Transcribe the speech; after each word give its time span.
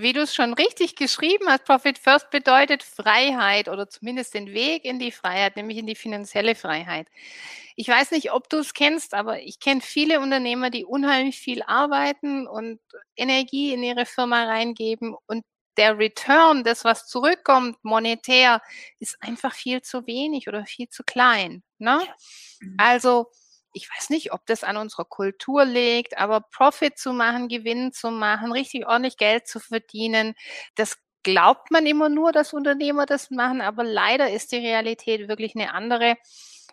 Wie 0.00 0.12
du 0.12 0.20
es 0.22 0.32
schon 0.32 0.54
richtig 0.54 0.94
geschrieben 0.94 1.48
hast, 1.48 1.64
Profit 1.64 1.98
First 1.98 2.30
bedeutet 2.30 2.84
Freiheit 2.84 3.68
oder 3.68 3.88
zumindest 3.88 4.32
den 4.32 4.46
Weg 4.52 4.84
in 4.84 5.00
die 5.00 5.10
Freiheit, 5.10 5.56
nämlich 5.56 5.76
in 5.78 5.88
die 5.88 5.96
finanzielle 5.96 6.54
Freiheit. 6.54 7.08
Ich 7.74 7.88
weiß 7.88 8.12
nicht, 8.12 8.30
ob 8.30 8.48
du 8.48 8.58
es 8.58 8.74
kennst, 8.74 9.12
aber 9.12 9.40
ich 9.40 9.58
kenne 9.58 9.80
viele 9.80 10.20
Unternehmer, 10.20 10.70
die 10.70 10.84
unheimlich 10.84 11.40
viel 11.40 11.62
arbeiten 11.64 12.46
und 12.46 12.78
Energie 13.16 13.72
in 13.74 13.82
ihre 13.82 14.06
Firma 14.06 14.44
reingeben 14.44 15.16
und 15.26 15.44
der 15.76 15.98
Return, 15.98 16.62
das 16.62 16.84
was 16.84 17.08
zurückkommt, 17.08 17.76
monetär, 17.82 18.62
ist 19.00 19.16
einfach 19.20 19.52
viel 19.54 19.82
zu 19.82 20.06
wenig 20.06 20.46
oder 20.46 20.64
viel 20.64 20.88
zu 20.88 21.02
klein. 21.02 21.64
Ne? 21.78 22.00
Mhm. 22.60 22.74
Also 22.78 23.26
ich 23.72 23.88
weiß 23.90 24.10
nicht, 24.10 24.32
ob 24.32 24.46
das 24.46 24.64
an 24.64 24.76
unserer 24.76 25.04
Kultur 25.04 25.64
liegt, 25.64 26.18
aber 26.18 26.40
Profit 26.40 26.98
zu 26.98 27.12
machen, 27.12 27.48
Gewinn 27.48 27.92
zu 27.92 28.10
machen, 28.10 28.52
richtig 28.52 28.86
ordentlich 28.86 29.16
Geld 29.16 29.46
zu 29.46 29.60
verdienen, 29.60 30.34
das 30.74 30.96
glaubt 31.22 31.70
man 31.70 31.86
immer 31.86 32.08
nur, 32.08 32.32
dass 32.32 32.54
Unternehmer 32.54 33.06
das 33.06 33.30
machen, 33.30 33.60
aber 33.60 33.84
leider 33.84 34.30
ist 34.30 34.52
die 34.52 34.56
Realität 34.56 35.28
wirklich 35.28 35.54
eine 35.54 35.74
andere. 35.74 36.16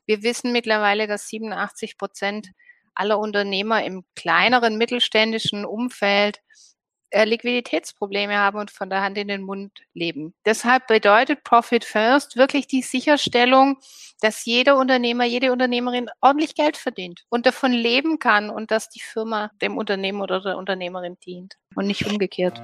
Wir 0.05 0.23
wissen 0.23 0.51
mittlerweile, 0.51 1.07
dass 1.07 1.27
87 1.27 1.97
Prozent 1.97 2.51
aller 2.93 3.19
Unternehmer 3.19 3.83
im 3.83 4.05
kleineren 4.15 4.77
mittelständischen 4.77 5.65
Umfeld 5.65 6.41
Liquiditätsprobleme 7.23 8.37
haben 8.37 8.59
und 8.59 8.71
von 8.71 8.89
der 8.89 9.01
Hand 9.01 9.17
in 9.17 9.29
den 9.29 9.43
Mund 9.43 9.71
leben. 9.93 10.33
Deshalb 10.45 10.87
bedeutet 10.87 11.45
Profit 11.45 11.85
First 11.85 12.35
wirklich 12.35 12.67
die 12.67 12.81
Sicherstellung, 12.81 13.77
dass 14.19 14.43
jeder 14.43 14.75
Unternehmer, 14.77 15.23
jede 15.23 15.53
Unternehmerin 15.53 16.09
ordentlich 16.19 16.55
Geld 16.55 16.75
verdient 16.75 17.23
und 17.29 17.45
davon 17.45 17.71
leben 17.71 18.19
kann 18.19 18.49
und 18.49 18.71
dass 18.71 18.89
die 18.89 19.01
Firma 19.01 19.51
dem 19.61 19.77
Unternehmer 19.77 20.23
oder 20.23 20.41
der 20.41 20.57
Unternehmerin 20.57 21.17
dient 21.25 21.55
und 21.75 21.87
nicht 21.87 22.05
umgekehrt. 22.05 22.59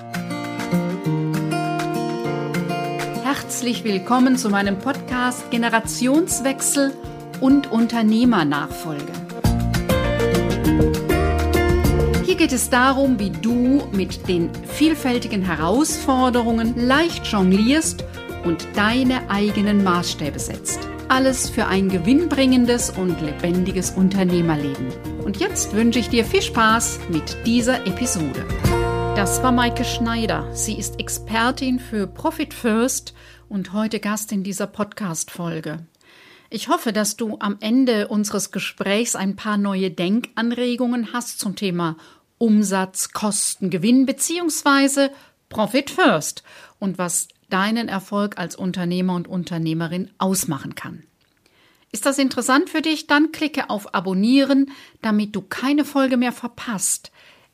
Herzlich 3.24 3.84
willkommen 3.84 4.38
zu 4.38 4.50
meinem 4.50 4.80
Podcast 4.80 5.50
Generationswechsel 5.52 6.94
und 7.40 7.72
Unternehmernachfolge. 7.72 9.31
Geht 12.42 12.54
es 12.54 12.72
darum, 12.72 13.20
wie 13.20 13.30
du 13.30 13.88
mit 13.92 14.28
den 14.28 14.50
vielfältigen 14.66 15.44
Herausforderungen 15.44 16.74
leicht 16.76 17.28
jonglierst 17.28 18.04
und 18.44 18.68
deine 18.74 19.30
eigenen 19.30 19.84
Maßstäbe 19.84 20.40
setzt. 20.40 20.80
Alles 21.08 21.52
für 21.52 21.68
ein 21.68 21.88
gewinnbringendes 21.88 22.90
und 22.90 23.22
lebendiges 23.22 23.92
Unternehmerleben. 23.92 24.88
Und 25.24 25.38
jetzt 25.38 25.76
wünsche 25.76 26.00
ich 26.00 26.10
dir 26.10 26.26
viel 26.26 26.42
Spaß 26.42 27.02
mit 27.10 27.46
dieser 27.46 27.86
Episode. 27.86 28.44
Das 29.16 29.44
war 29.44 29.52
Maike 29.52 29.86
Schneider. 29.86 30.50
Sie 30.56 30.80
ist 30.80 31.00
Expertin 31.00 31.78
für 31.78 32.08
Profit 32.08 32.56
First 32.56 33.14
und 33.50 33.72
heute 33.72 34.00
Gast 34.00 34.32
in 34.32 34.42
dieser 34.42 34.66
Podcast-Folge. 34.66 35.86
Ich 36.50 36.70
hoffe, 36.70 36.92
dass 36.92 37.16
du 37.18 37.38
am 37.40 37.58
Ende 37.62 38.08
unseres 38.08 38.52
Gesprächs 38.52 39.16
ein 39.16 39.36
paar 39.36 39.58
neue 39.58 39.92
Denkanregungen 39.92 41.14
hast 41.14 41.40
zum 41.40 41.56
Thema 41.56 41.98
Umsatz, 42.42 43.14
Kosten, 43.14 43.70
Gewinn 43.70 44.08
beziehungsweise 44.08 45.12
Profit 45.50 45.92
First 45.92 46.44
und 46.80 46.98
was 46.98 47.28
deinen 47.50 47.88
Erfolg 47.88 48.40
als 48.40 48.56
Unternehmer 48.56 49.14
und 49.14 49.28
Unternehmerin 49.28 50.10
ausmachen 50.18 50.74
kann. 50.74 51.04
Ist 51.92 52.08
das 52.08 52.18
interessant 52.18 52.70
für 52.70 52.82
dich? 52.82 53.06
Dann 53.06 53.32
klicke 53.32 53.70
auf 53.70 53.94
Abonnieren, 53.94 54.72
damit 55.04 55.36
du 55.36 55.42
keine 55.42 55.86
Folge 55.86 56.18
mehr 56.18 56.32
verpasst. 56.32 57.12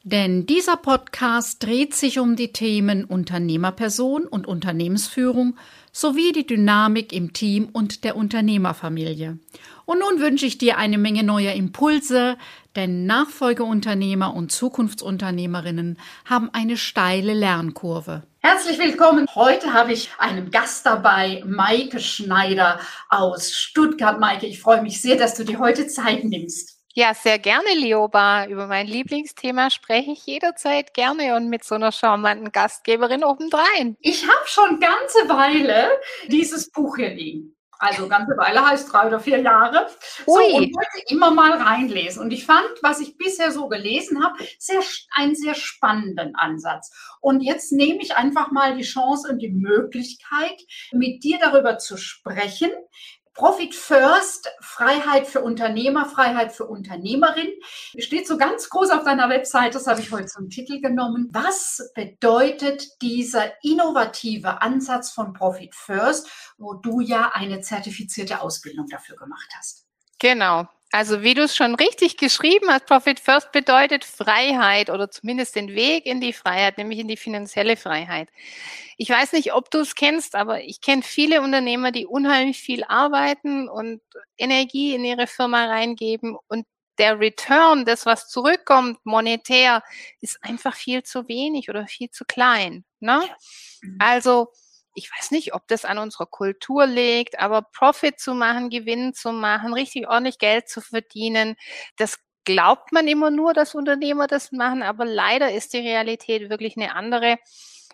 Denn 0.09 0.45
dieser 0.45 0.77
Podcast 0.77 1.61
dreht 1.61 1.93
sich 1.93 2.17
um 2.17 2.37
die 2.37 2.53
Themen 2.53 3.03
Unternehmerperson 3.03 4.25
und 4.25 4.47
Unternehmensführung 4.47 5.57
sowie 5.91 6.31
die 6.31 6.47
Dynamik 6.47 7.11
im 7.11 7.33
Team 7.33 7.67
und 7.73 8.05
der 8.05 8.15
Unternehmerfamilie. 8.15 9.37
Und 9.83 9.99
nun 9.99 10.21
wünsche 10.21 10.45
ich 10.45 10.57
dir 10.57 10.77
eine 10.77 10.97
Menge 10.97 11.23
neuer 11.23 11.51
Impulse, 11.51 12.37
denn 12.77 13.05
Nachfolgeunternehmer 13.05 14.33
und 14.33 14.49
Zukunftsunternehmerinnen 14.53 15.99
haben 16.23 16.51
eine 16.53 16.77
steile 16.77 17.33
Lernkurve. 17.33 18.23
Herzlich 18.39 18.79
willkommen. 18.79 19.27
Heute 19.35 19.73
habe 19.73 19.91
ich 19.91 20.09
einen 20.19 20.51
Gast 20.51 20.85
dabei, 20.85 21.43
Maike 21.45 21.99
Schneider 21.99 22.79
aus 23.09 23.51
Stuttgart. 23.51 24.21
Maike, 24.21 24.45
ich 24.45 24.61
freue 24.61 24.81
mich 24.81 25.01
sehr, 25.01 25.17
dass 25.17 25.35
du 25.35 25.43
dir 25.43 25.59
heute 25.59 25.85
Zeit 25.87 26.23
nimmst. 26.23 26.76
Ja, 26.97 27.13
sehr 27.13 27.37
gerne, 27.37 27.75
Lioba. 27.75 28.47
Über 28.47 28.65
mein 28.65 28.87
Lieblingsthema 28.87 29.69
spreche 29.69 30.13
ich 30.13 30.25
jederzeit 30.25 30.95
gerne 30.95 31.35
und 31.35 31.47
mit 31.47 31.63
so 31.63 31.75
einer 31.75 31.91
charmanten 31.91 32.51
Gastgeberin 32.51 33.23
obendrein. 33.23 33.95
Ich 33.99 34.23
habe 34.23 34.47
schon 34.47 34.79
ganze 34.79 35.29
Weile 35.29 35.91
dieses 36.27 36.71
Buch 36.71 36.95
hier 36.95 37.13
liegen. 37.13 37.55
Also 37.77 38.07
ganze 38.07 38.35
Weile 38.35 38.65
heißt 38.65 38.91
drei 38.91 39.05
oder 39.05 39.19
vier 39.19 39.39
Jahre. 39.39 39.87
So, 40.25 40.33
und 40.33 40.73
wollte 40.73 41.13
immer 41.13 41.29
mal 41.29 41.51
reinlesen. 41.51 42.23
Und 42.23 42.31
ich 42.31 42.47
fand, 42.47 42.67
was 42.81 42.99
ich 42.99 43.15
bisher 43.15 43.51
so 43.51 43.67
gelesen 43.67 44.23
habe, 44.23 44.35
sehr, 44.57 44.81
einen 45.11 45.35
sehr 45.35 45.53
spannenden 45.53 46.35
Ansatz. 46.35 46.91
Und 47.21 47.41
jetzt 47.41 47.71
nehme 47.71 48.01
ich 48.01 48.15
einfach 48.15 48.49
mal 48.49 48.75
die 48.75 48.83
Chance 48.83 49.29
und 49.31 49.37
die 49.37 49.51
Möglichkeit, 49.51 50.59
mit 50.91 51.23
dir 51.23 51.37
darüber 51.39 51.77
zu 51.77 51.97
sprechen, 51.97 52.71
Profit 53.37 53.75
First, 53.75 54.49
Freiheit 54.61 55.27
für 55.27 55.41
Unternehmer, 55.41 56.07
Freiheit 56.07 56.53
für 56.53 56.65
Unternehmerin. 56.65 57.49
Steht 57.99 58.27
so 58.27 58.35
ganz 58.35 58.67
groß 58.67 58.89
auf 58.89 59.03
deiner 59.03 59.29
Website, 59.29 59.75
das 59.75 59.85
habe 59.85 60.01
ich 60.01 60.11
heute 60.11 60.25
zum 60.25 60.49
Titel 60.49 60.81
genommen. 60.81 61.29
Was 61.31 61.91
bedeutet 61.93 62.99
dieser 63.03 63.63
innovative 63.63 64.63
Ansatz 64.63 65.11
von 65.11 65.33
Profit 65.33 65.75
First, 65.75 66.27
wo 66.57 66.73
du 66.73 66.99
ja 66.99 67.31
eine 67.31 67.61
zertifizierte 67.61 68.41
Ausbildung 68.41 68.87
dafür 68.87 69.15
gemacht 69.15 69.49
hast? 69.55 69.85
Genau. 70.17 70.67
Also 70.91 71.21
wie 71.21 71.33
du 71.33 71.43
es 71.43 71.55
schon 71.55 71.75
richtig 71.75 72.15
geschrieben 72.17 72.69
hast, 72.69 72.85
Profit 72.85 73.19
First 73.19 73.51
bedeutet 73.51 74.05
Freiheit 74.05 74.89
oder 74.89 75.11
zumindest 75.11 75.55
den 75.55 75.75
Weg 75.75 76.05
in 76.05 76.21
die 76.21 76.31
Freiheit, 76.31 76.77
nämlich 76.77 76.99
in 76.99 77.09
die 77.09 77.17
finanzielle 77.17 77.75
Freiheit. 77.75 78.29
Ich 78.97 79.09
weiß 79.09 79.33
nicht, 79.33 79.53
ob 79.53 79.69
du 79.69 79.79
es 79.79 79.95
kennst, 79.95 80.33
aber 80.33 80.63
ich 80.63 80.79
kenne 80.79 81.03
viele 81.03 81.41
Unternehmer, 81.41 81.91
die 81.91 82.05
unheimlich 82.05 82.59
viel 82.59 82.83
arbeiten 82.85 83.67
und 83.67 84.01
Energie 84.37 84.95
in 84.95 85.03
ihre 85.03 85.27
Firma 85.27 85.65
reingeben 85.65 86.37
und 86.47 86.65
der 86.97 87.19
Return, 87.19 87.85
das 87.85 88.05
was 88.05 88.27
zurückkommt, 88.29 88.97
monetär, 89.05 89.83
ist 90.21 90.43
einfach 90.43 90.75
viel 90.75 91.03
zu 91.03 91.27
wenig 91.27 91.69
oder 91.69 91.85
viel 91.87 92.09
zu 92.09 92.25
klein. 92.25 92.85
Ne? 92.99 93.21
Mhm. 93.81 93.97
Also 93.99 94.51
ich 94.97 95.11
weiß 95.11 95.29
nicht, 95.31 95.53
ob 95.53 95.67
das 95.67 95.85
an 95.85 95.99
unserer 95.99 96.25
Kultur 96.25 96.87
liegt, 96.87 97.39
aber 97.39 97.61
Profit 97.61 98.19
zu 98.19 98.33
machen, 98.33 98.69
Gewinn 98.69 99.13
zu 99.13 99.31
machen, 99.31 99.73
richtig 99.73 100.07
ordentlich 100.07 100.39
Geld 100.39 100.67
zu 100.69 100.81
verdienen, 100.81 101.55
das 101.97 102.17
glaubt 102.45 102.91
man 102.91 103.07
immer 103.07 103.29
nur, 103.29 103.53
dass 103.53 103.75
Unternehmer 103.75 104.25
das 104.25 104.51
machen, 104.51 104.81
aber 104.81 105.05
leider 105.05 105.51
ist 105.51 105.73
die 105.73 105.79
Realität 105.79 106.49
wirklich 106.49 106.77
eine 106.77 106.95
andere. 106.95 107.37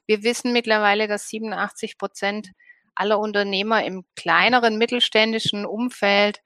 Wir 0.06 0.24
wissen 0.24 0.54
mittlerweile, 0.54 1.08
dass 1.10 1.28
87 1.28 1.98
Prozent 1.98 2.52
aller 2.96 3.20
Unternehmer 3.20 3.84
im 3.84 4.06
kleineren 4.16 4.78
mittelständischen 4.78 5.66
Umfeld 5.66 6.40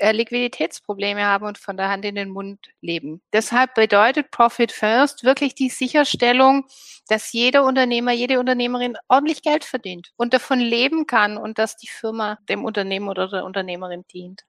Liquiditätsprobleme 0.00 1.24
haben 1.24 1.46
und 1.46 1.58
von 1.58 1.76
der 1.76 1.88
Hand 1.88 2.04
in 2.04 2.14
den 2.14 2.30
Mund 2.30 2.58
leben. 2.80 3.22
Deshalb 3.32 3.74
bedeutet 3.74 4.30
Profit 4.30 4.72
First 4.72 5.24
wirklich 5.24 5.54
die 5.54 5.68
Sicherstellung, 5.68 6.64
dass 7.08 7.32
jeder 7.32 7.64
Unternehmer, 7.64 8.12
jede 8.12 8.40
Unternehmerin 8.40 8.96
ordentlich 9.08 9.42
Geld 9.42 9.64
verdient 9.64 10.12
und 10.16 10.32
davon 10.32 10.58
leben 10.58 11.06
kann 11.06 11.36
und 11.36 11.58
dass 11.58 11.76
die 11.76 11.88
Firma 11.88 12.38
dem 12.48 12.64
Unternehmer 12.64 13.10
oder 13.10 13.28
der 13.28 13.44
Unternehmerin 13.44 14.04
dient 14.12 14.42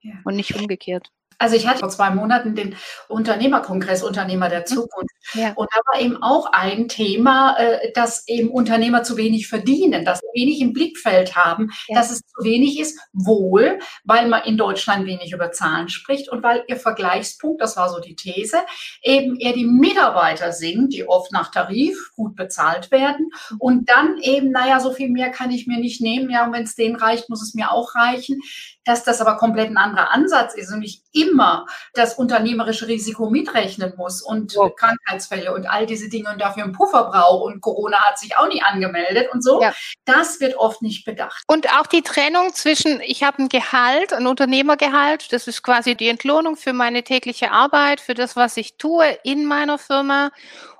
ja. 0.00 0.14
und 0.24 0.36
nicht 0.36 0.54
umgekehrt. 0.54 1.10
Also 1.38 1.56
ich 1.56 1.66
hatte 1.66 1.80
vor 1.80 1.88
zwei 1.88 2.10
Monaten 2.10 2.54
den 2.54 2.76
Unternehmerkongress 3.08 4.02
Unternehmer 4.02 4.48
der 4.48 4.60
mhm. 4.60 4.66
Zukunft. 4.66 5.14
Ja. 5.34 5.52
Und 5.54 5.68
da 5.72 5.80
war 5.92 6.00
eben 6.00 6.22
auch 6.22 6.46
ein 6.52 6.88
Thema, 6.88 7.56
äh, 7.58 7.92
dass 7.92 8.26
eben 8.28 8.50
Unternehmer 8.50 9.02
zu 9.02 9.16
wenig 9.16 9.48
verdienen, 9.48 10.04
dass 10.04 10.20
sie 10.20 10.40
wenig 10.40 10.60
im 10.60 10.72
Blickfeld 10.72 11.36
haben, 11.36 11.70
ja. 11.88 11.98
dass 11.98 12.10
es 12.10 12.20
zu 12.20 12.44
wenig 12.44 12.78
ist, 12.78 12.98
wohl, 13.12 13.78
weil 14.04 14.28
man 14.28 14.44
in 14.44 14.56
Deutschland 14.56 15.06
wenig 15.06 15.32
über 15.32 15.52
Zahlen 15.52 15.88
spricht 15.88 16.28
und 16.30 16.42
weil 16.42 16.64
ihr 16.68 16.76
Vergleichspunkt, 16.76 17.60
das 17.60 17.76
war 17.76 17.88
so 17.88 18.00
die 18.00 18.16
These, 18.16 18.58
eben 19.02 19.38
eher 19.38 19.52
die 19.52 19.66
Mitarbeiter 19.66 20.52
sind, 20.52 20.92
die 20.92 21.08
oft 21.08 21.32
nach 21.32 21.50
Tarif 21.50 22.12
gut 22.14 22.36
bezahlt 22.36 22.90
werden 22.90 23.30
mhm. 23.50 23.56
und 23.58 23.90
dann 23.90 24.18
eben, 24.22 24.50
naja, 24.50 24.80
so 24.80 24.92
viel 24.92 25.10
mehr 25.10 25.30
kann 25.30 25.50
ich 25.50 25.66
mir 25.66 25.78
nicht 25.78 26.00
nehmen, 26.00 26.30
ja, 26.30 26.46
und 26.46 26.52
wenn 26.52 26.64
es 26.64 26.76
denen 26.76 26.96
reicht, 26.96 27.28
muss 27.28 27.42
es 27.42 27.54
mir 27.54 27.72
auch 27.72 27.94
reichen 27.94 28.40
dass 28.86 29.02
das 29.02 29.20
aber 29.20 29.36
komplett 29.36 29.68
ein 29.68 29.76
anderer 29.76 30.12
Ansatz 30.12 30.54
ist 30.54 30.72
und 30.72 30.82
ich 30.82 31.02
immer 31.28 31.66
das 31.94 32.14
unternehmerische 32.14 32.88
Risiko 32.88 33.30
mitrechnen 33.30 33.94
muss 33.96 34.22
und 34.22 34.54
ja. 34.54 34.68
Krankheitsfälle 34.70 35.54
und 35.54 35.66
all 35.66 35.86
diese 35.86 36.08
Dinge 36.08 36.30
und 36.30 36.40
dafür 36.40 36.64
einen 36.64 36.72
Puffer 36.72 37.04
brauche 37.04 37.44
und 37.44 37.60
Corona 37.60 37.98
hat 37.98 38.18
sich 38.18 38.36
auch 38.38 38.48
nie 38.48 38.62
angemeldet 38.62 39.28
und 39.32 39.42
so. 39.42 39.60
Ja. 39.62 39.72
Das 40.04 40.40
wird 40.40 40.56
oft 40.56 40.82
nicht 40.82 41.04
bedacht. 41.04 41.42
Und 41.46 41.72
auch 41.78 41.86
die 41.86 42.02
Trennung 42.02 42.52
zwischen, 42.54 43.00
ich 43.00 43.22
habe 43.22 43.42
ein 43.42 43.48
Gehalt, 43.48 44.12
ein 44.12 44.26
Unternehmergehalt, 44.26 45.32
das 45.32 45.46
ist 45.46 45.62
quasi 45.62 45.94
die 45.94 46.08
Entlohnung 46.08 46.56
für 46.56 46.72
meine 46.72 47.02
tägliche 47.02 47.50
Arbeit, 47.50 48.00
für 48.00 48.14
das, 48.14 48.36
was 48.36 48.56
ich 48.56 48.76
tue 48.76 49.06
in 49.22 49.44
meiner 49.46 49.78
Firma 49.78 50.30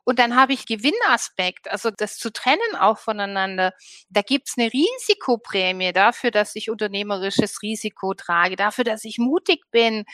Und 0.06 0.20
dann 0.20 0.36
habe 0.36 0.52
ich 0.52 0.66
Gewinnaspekt, 0.66 1.68
also 1.68 1.90
das 1.90 2.16
zu 2.16 2.30
trennen 2.32 2.76
auch 2.78 2.96
voneinander. 2.98 3.72
Da 4.08 4.22
gibt's 4.22 4.54
eine 4.56 4.72
Risikoprämie 4.72 5.92
dafür, 5.92 6.30
dass 6.30 6.54
ich 6.54 6.70
unternehmerisches 6.70 7.60
Risiko 7.60 8.14
trage, 8.14 8.54
dafür, 8.54 8.84
dass 8.84 9.04
ich 9.04 9.18
mutig 9.18 9.64
bin. 9.72 10.04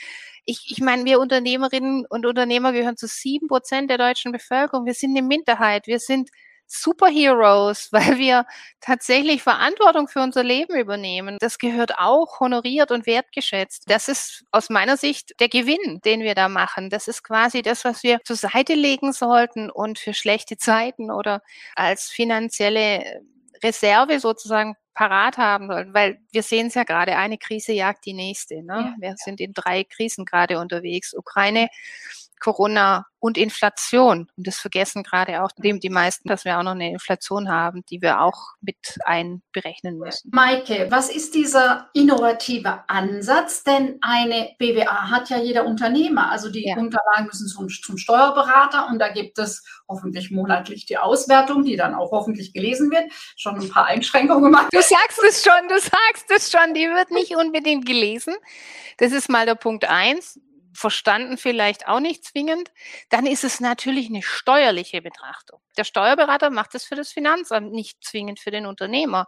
Ich, 0.47 0.71
ich 0.71 0.81
meine, 0.81 1.05
wir 1.05 1.21
Unternehmerinnen 1.21 2.07
und 2.09 2.25
Unternehmer 2.25 2.73
gehören 2.73 2.97
zu 2.97 3.07
sieben 3.07 3.49
Prozent 3.49 3.91
der 3.91 3.99
deutschen 3.99 4.33
Bevölkerung. 4.33 4.87
Wir 4.87 4.95
sind 4.95 5.11
eine 5.11 5.27
Minderheit. 5.27 5.87
Wir 5.87 6.01
sind 6.01 6.31
Superheroes, 6.73 7.89
weil 7.93 8.19
wir 8.19 8.47
tatsächlich 8.81 9.43
Verantwortung 9.43 10.09
für 10.09 10.21
unser 10.21 10.43
Leben 10.43 10.77
übernehmen. 10.77 11.37
Das 11.41 11.59
gehört 11.59 11.99
auch 11.99 12.41
honoriert 12.41 12.91
und 12.91 13.07
wertgeschätzt. 13.07 13.85
Das 13.89 14.09
ist 14.09 14.45
aus 14.51 14.71
meiner 14.71 14.97
Sicht 14.97 15.39
der 15.41 15.49
Gewinn, 15.49 16.01
den 16.05 16.21
wir 16.21 16.35
da 16.35 16.49
machen. 16.49 16.91
Das 16.91 17.09
ist 17.09 17.23
quasi 17.23 17.63
das, 17.63 17.85
was 17.85 18.03
wir 18.03 18.21
zur 18.25 18.37
Seite 18.37 18.75
legen 18.75 19.13
sollten 19.13 19.71
und 19.71 19.99
für 19.99 20.15
schlechte 20.15 20.57
Zeiten 20.57 21.11
oder 21.11 21.43
als 21.77 22.09
finanzielle 22.09 23.23
Reserve 23.63 24.19
sozusagen 24.19 24.77
parat 24.95 25.39
haben 25.39 25.69
sollten, 25.69 25.95
weil 25.95 26.19
wir 26.33 26.43
sehen 26.43 26.67
es 26.67 26.75
ja 26.75 26.85
gerade, 26.85 27.17
eine 27.17 27.39
Krise 27.39 27.73
jagt 27.73 28.05
die 28.05 28.13
nächste. 28.13 28.63
Ne? 28.63 28.75
Ja, 28.75 28.95
wir 28.99 29.09
ja. 29.11 29.15
sind 29.17 29.41
in 29.41 29.53
drei 29.55 29.85
Krisen 29.85 30.25
gerade 30.25 30.59
unterwegs. 30.59 31.15
Ukraine, 31.15 31.69
Corona 32.43 33.07
und 33.21 33.39
Inflation. 33.39 34.27
Und 34.37 34.47
das 34.49 34.59
vergessen 34.59 35.05
gerade 35.05 35.45
auch 35.45 35.51
die 35.57 35.91
meisten, 35.91 36.29
dass 36.29 36.45
wir 36.45 36.59
auch 36.59 36.65
noch 36.65 36.73
eine 36.73 36.91
Inflation 36.91 37.49
haben, 37.49 37.85
die 37.89 38.03
wir 38.03 38.21
auch 38.21 38.55
mit 38.61 38.99
einberechnen 39.05 39.97
müssen. 39.97 40.29
Maike, 40.35 40.89
was 40.91 41.09
ist 41.09 41.37
dieser 41.37 41.89
innovative 41.95 42.83
Ansatz? 42.89 43.63
Denn 43.63 43.99
eine 44.01 44.51
BWA 44.59 45.09
hat 45.09 45.31
ja 45.31 45.39
jeder 45.39 45.67
Unternehmer. 45.67 46.33
Also 46.33 46.51
die 46.51 46.67
ja. 46.67 46.77
Unterlagen 46.77 47.27
müssen 47.27 47.47
zum, 47.47 47.69
zum 47.69 47.97
Steuerberater 47.97 48.89
und 48.89 48.99
da 48.99 49.09
gibt 49.09 49.39
es 49.39 49.65
hoffentlich 49.89 50.33
monatlich 50.33 50.87
die 50.87 50.99
Auswertung, 50.99 51.65
die 51.65 51.77
dann 51.77 51.95
auch 51.95 52.11
hoffentlich 52.11 52.53
gelesen 52.53 52.91
wird. 52.91 53.05
Schon 53.37 53.61
ein 53.61 53.69
paar 53.69 53.87
Einschränkungen 53.87 54.43
gemacht. 54.43 54.67
Du 54.73 54.83
sagst 54.83 55.23
es 55.29 55.45
schon, 55.45 55.69
du 55.69 55.79
sagst 55.79 56.29
es 56.29 56.51
schon, 56.51 56.75
die 56.75 56.89
wird 56.89 57.13
nicht 57.13 57.37
unbedingt 57.37 57.87
gelesen. 57.87 58.35
Das 58.99 59.13
ist 59.13 59.29
mal 59.29 59.47
der 59.47 59.55
Punkt 59.55 59.85
eins 59.85 60.41
verstanden 60.75 61.37
vielleicht 61.37 61.87
auch 61.89 62.01
nicht 62.01 62.25
zwingend, 62.25 62.71
dann 63.11 63.27
ist 63.27 63.45
es 63.45 63.61
natürlich 63.61 64.09
eine 64.09 64.23
steuerliche 64.23 65.03
Betrachtung. 65.03 65.61
Der 65.77 65.85
Steuerberater 65.85 66.51
macht 66.51 66.75
es 66.75 66.85
für 66.85 66.95
das 66.95 67.13
Finanzamt, 67.13 67.73
nicht 67.73 68.03
zwingend 68.05 68.41
für 68.41 68.51
den 68.51 68.67
Unternehmer. 68.67 69.27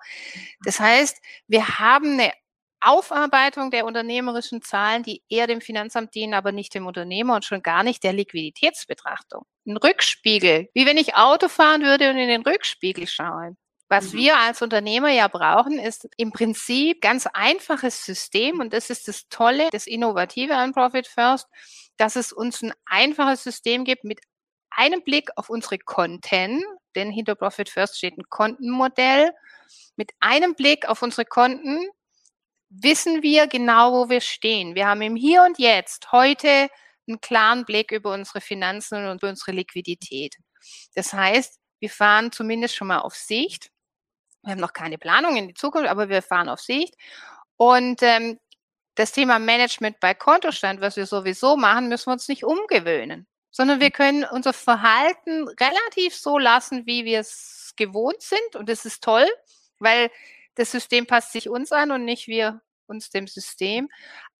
Das 0.65 0.81
heißt, 0.81 1.21
wir 1.47 1.79
haben 1.79 2.15
eine 2.15 2.33
Aufarbeitung 2.81 3.71
der 3.71 3.87
unternehmerischen 3.87 4.61
Zahlen, 4.61 5.03
die 5.03 5.23
eher 5.29 5.47
dem 5.47 5.61
Finanzamt 5.61 6.15
dienen, 6.15 6.35
aber 6.35 6.53
nicht 6.53 6.75
dem 6.75 6.87
Unternehmer 6.87 7.35
und 7.35 7.45
schon 7.45 7.63
gar 7.63 7.83
nicht 7.83 8.05
der 8.05 8.13
Liquiditätsbetrachtung. 8.13 9.47
Ein 9.67 9.79
Rückspiegel, 9.79 10.69
wie 10.75 10.87
wenn 10.87 10.99
ich 10.99 11.15
Auto 11.15 11.49
fahren 11.49 11.83
würde 11.83 12.11
und 12.11 12.19
in 12.19 12.29
den 12.29 12.43
Rückspiegel 12.43 13.07
schaue. 13.07 13.57
Was 13.89 14.13
mhm. 14.13 14.19
wir 14.19 14.39
als 14.39 14.63
Unternehmer 14.63 15.11
ja 15.11 15.29
brauchen, 15.29 15.79
ist 15.79 16.09
im 16.17 16.33
Prinzip 16.33 17.01
ganz 17.01 17.27
einfaches 17.33 18.05
System 18.05 18.61
und 18.61 18.73
das 18.73 18.91
ist 18.91 19.09
das 19.09 19.29
Tolle, 19.29 19.69
das 19.71 19.87
Innovative 19.87 20.57
an 20.57 20.73
Profit 20.73 21.07
First, 21.07 21.49
dass 21.97 22.17
es 22.17 22.33
uns 22.33 22.63
ein 22.63 22.73
einfaches 22.87 23.45
System 23.45 23.85
gibt 23.85 24.05
mit 24.05 24.21
einem 24.71 25.03
Blick 25.03 25.31
auf 25.37 25.51
unsere 25.51 25.79
Konten, 25.79 26.65
denn 26.95 27.11
hinter 27.11 27.35
Profit 27.35 27.69
First 27.69 27.99
steht 27.99 28.19
ein 28.19 28.29
Kontenmodell. 28.29 29.33
Mit 29.97 30.13
einem 30.21 30.55
Blick 30.55 30.89
auf 30.89 31.03
unsere 31.03 31.25
Konten 31.25 31.87
wissen 32.69 33.23
wir 33.23 33.47
genau, 33.47 33.93
wo 33.93 34.09
wir 34.09 34.21
stehen. 34.21 34.75
Wir 34.75 34.89
haben 34.89 35.03
im 35.03 35.17
Hier 35.17 35.43
und 35.43 35.59
Jetzt 35.59 36.11
heute 36.11 36.69
einen 37.07 37.21
klaren 37.21 37.65
Blick 37.65 37.93
über 37.93 38.13
unsere 38.13 38.41
Finanzen 38.41 39.07
und 39.07 39.23
über 39.23 39.29
unsere 39.29 39.53
Liquidität. 39.53 40.37
Das 40.95 41.13
heißt, 41.13 41.61
wir 41.81 41.91
fahren 41.91 42.33
zumindest 42.33 42.75
schon 42.75 42.89
mal 42.89 43.01
auf 43.01 43.15
Sicht. 43.15 43.71
Wir 44.45 44.53
haben 44.53 44.61
noch 44.61 44.73
keine 44.73 44.99
Planung 44.99 45.37
in 45.37 45.49
die 45.49 45.55
Zukunft, 45.55 45.89
aber 45.89 46.09
wir 46.09 46.23
fahren 46.23 46.49
auf 46.49 46.61
Sicht. 46.61 46.95
Und 47.57 48.03
ähm, 48.03 48.39
das 48.95 49.13
Thema 49.13 49.39
Management 49.39 50.01
bei 50.01 50.15
Kontostand, 50.15 50.81
was 50.81 50.97
wir 50.97 51.07
sowieso 51.07 51.57
machen, 51.57 51.89
müssen 51.89 52.07
wir 52.07 52.13
uns 52.13 52.29
nicht 52.29 52.45
umgewöhnen, 52.45 53.27
sondern 53.51 53.81
wir 53.81 53.91
können 53.91 54.25
unser 54.25 54.53
Verhalten 54.53 55.49
relativ 55.49 56.15
so 56.15 56.39
lassen, 56.39 56.87
wie 56.87 57.05
wir 57.05 57.21
es 57.21 57.73
gewohnt 57.77 58.21
sind. 58.21 58.57
Und 58.57 58.69
das 58.69 58.85
ist 58.85 59.03
toll, 59.03 59.27
weil 59.79 60.11
das 60.55 60.71
System 60.71 61.07
passt 61.07 61.33
sich 61.33 61.49
uns 61.49 61.73
an 61.73 61.91
und 61.91 62.05
nicht 62.05 62.29
wir 62.29 62.61
uns 62.87 63.11
dem 63.11 63.27
System. 63.27 63.89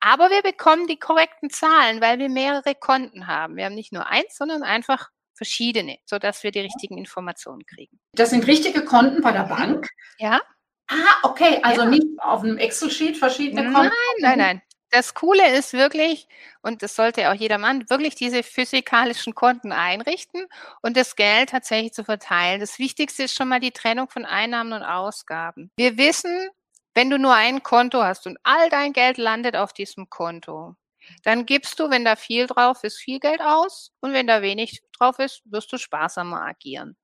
Aber 0.01 0.31
wir 0.31 0.43
bekommen 0.43 0.87
die 0.87 0.99
korrekten 0.99 1.51
Zahlen, 1.51 2.01
weil 2.01 2.19
wir 2.19 2.29
mehrere 2.29 2.75
Konten 2.75 3.27
haben. 3.27 3.57
Wir 3.57 3.65
haben 3.65 3.75
nicht 3.75 3.93
nur 3.93 4.07
eins, 4.07 4.37
sondern 4.37 4.63
einfach 4.63 5.11
verschiedene, 5.35 5.99
sodass 6.05 6.43
wir 6.43 6.51
die 6.51 6.61
richtigen 6.61 6.99
Informationen 6.99 7.65
kriegen. 7.67 8.01
Das 8.13 8.31
sind 8.31 8.47
richtige 8.47 8.85
Konten 8.85 9.21
bei 9.21 9.33
der 9.33 9.45
Bank? 9.45 9.89
Ja. 10.19 10.41
Ah, 10.89 11.17
okay, 11.23 11.61
also 11.63 11.83
ja. 11.83 11.89
nicht 11.89 12.07
auf 12.19 12.43
einem 12.43 12.59
Excel-Sheet 12.59 13.17
verschiedene 13.17 13.73
Konten? 13.73 13.89
Nein, 13.89 13.93
nein, 14.21 14.39
nein. 14.39 14.63
Das 14.95 15.13
Coole 15.13 15.57
ist 15.57 15.73
wirklich, 15.73 16.29
und 16.63 16.83
das 16.83 16.95
sollte 16.95 17.29
auch 17.29 17.35
jeder 17.35 17.59
Mann, 17.59 17.91
wirklich 17.91 18.15
diese 18.15 18.45
physikalischen 18.45 19.35
Konten 19.35 19.73
einrichten 19.73 20.47
und 20.83 20.97
das 20.97 21.17
Geld 21.17 21.51
tatsächlich 21.51 21.93
zu 21.93 22.05
verteilen. 22.05 22.61
Das 22.61 22.79
Wichtigste 22.79 23.25
ist 23.25 23.35
schon 23.35 23.49
mal 23.49 23.59
die 23.59 23.73
Trennung 23.73 24.09
von 24.09 24.25
Einnahmen 24.25 24.73
und 24.73 24.85
Ausgaben. 24.85 25.73
Wir 25.77 25.97
wissen, 25.99 26.49
wenn 26.95 27.11
du 27.11 27.19
nur 27.19 27.35
ein 27.35 27.65
Konto 27.65 28.05
hast 28.05 28.29
und 28.29 28.39
all 28.45 28.69
dein 28.71 28.93
Geld 28.93 29.19
landet 29.19 29.57
auf 29.57 29.73
diesem 29.73 30.09
Konto, 30.11 30.77
dann 31.25 31.45
gibst 31.45 31.81
du, 31.81 31.91
wenn 31.91 32.05
da 32.05 32.15
viel 32.15 32.47
drauf 32.47 32.85
ist, 32.85 32.99
viel 32.99 33.19
Geld 33.19 33.41
aus 33.41 33.91
und 33.99 34.13
wenn 34.13 34.29
da 34.29 34.43
wenig 34.43 34.81
drauf 34.99 35.19
ist, 35.19 35.43
wirst 35.45 35.73
du 35.73 35.79
sparsamer 35.79 36.43
agieren. 36.43 36.97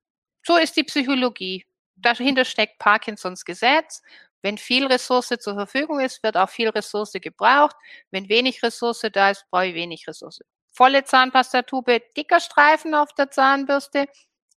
So 0.43 0.57
ist 0.57 0.75
die 0.75 0.83
Psychologie. 0.83 1.65
Dahinter 1.95 2.45
steckt 2.45 2.79
Parkinsons 2.79 3.45
Gesetz. 3.45 4.01
Wenn 4.41 4.57
viel 4.57 4.87
Ressource 4.87 5.29
zur 5.39 5.53
Verfügung 5.53 5.99
ist, 5.99 6.23
wird 6.23 6.35
auch 6.35 6.49
viel 6.49 6.69
Ressource 6.69 7.13
gebraucht. 7.13 7.75
Wenn 8.09 8.27
wenig 8.27 8.63
Ressource 8.63 9.05
da 9.13 9.31
ist, 9.31 9.45
brauche 9.51 9.67
ich 9.67 9.75
wenig 9.75 10.07
Ressource. 10.07 10.39
Volle 10.71 11.03
Zahnpastatube, 11.03 12.01
dicker 12.17 12.39
Streifen 12.39 12.95
auf 12.95 13.13
der 13.13 13.29
Zahnbürste, 13.29 14.07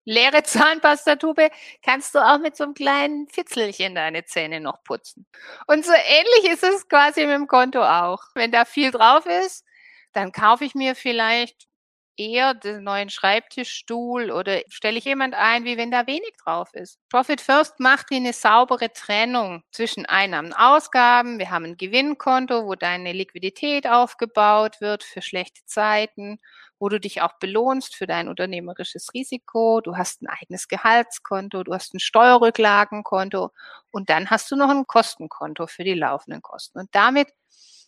leere 0.04 0.42
Zahnpastatube 0.44 1.50
kannst 1.82 2.14
du 2.14 2.20
auch 2.20 2.38
mit 2.38 2.56
so 2.56 2.64
einem 2.64 2.74
kleinen 2.74 3.28
Fitzelchen 3.28 3.94
deine 3.94 4.24
Zähne 4.24 4.60
noch 4.60 4.84
putzen. 4.84 5.26
Und 5.66 5.84
so 5.84 5.92
ähnlich 5.92 6.52
ist 6.52 6.62
es 6.62 6.88
quasi 6.88 7.22
mit 7.26 7.34
dem 7.34 7.46
Konto 7.48 7.82
auch. 7.82 8.22
Wenn 8.34 8.52
da 8.52 8.64
viel 8.64 8.90
drauf 8.90 9.26
ist, 9.26 9.64
dann 10.12 10.30
kaufe 10.30 10.64
ich 10.64 10.74
mir 10.74 10.94
vielleicht 10.94 11.66
eher 12.16 12.54
den 12.54 12.84
neuen 12.84 13.10
Schreibtischstuhl 13.10 14.30
oder 14.30 14.60
stelle 14.68 14.98
ich 14.98 15.04
jemand 15.04 15.34
ein, 15.34 15.64
wie 15.64 15.76
wenn 15.76 15.90
da 15.90 16.06
wenig 16.06 16.32
drauf 16.42 16.72
ist. 16.74 16.98
Profit 17.08 17.40
First 17.40 17.80
macht 17.80 18.06
eine 18.12 18.32
saubere 18.32 18.92
Trennung 18.92 19.62
zwischen 19.70 20.06
Einnahmen 20.06 20.48
und 20.48 20.58
Ausgaben. 20.58 21.38
Wir 21.38 21.50
haben 21.50 21.64
ein 21.64 21.76
Gewinnkonto, 21.76 22.66
wo 22.66 22.74
deine 22.74 23.12
Liquidität 23.12 23.86
aufgebaut 23.86 24.80
wird 24.80 25.04
für 25.04 25.22
schlechte 25.22 25.64
Zeiten 25.66 26.38
wo 26.82 26.88
du 26.88 26.98
dich 26.98 27.22
auch 27.22 27.34
belohnst 27.38 27.94
für 27.94 28.08
dein 28.08 28.28
unternehmerisches 28.28 29.14
Risiko. 29.14 29.80
Du 29.80 29.96
hast 29.96 30.20
ein 30.20 30.26
eigenes 30.26 30.66
Gehaltskonto, 30.66 31.62
du 31.62 31.72
hast 31.72 31.94
ein 31.94 32.00
Steuerrücklagenkonto 32.00 33.52
und 33.92 34.10
dann 34.10 34.30
hast 34.30 34.50
du 34.50 34.56
noch 34.56 34.68
ein 34.68 34.88
Kostenkonto 34.88 35.68
für 35.68 35.84
die 35.84 35.94
laufenden 35.94 36.42
Kosten. 36.42 36.80
Und 36.80 36.88
damit 36.90 37.28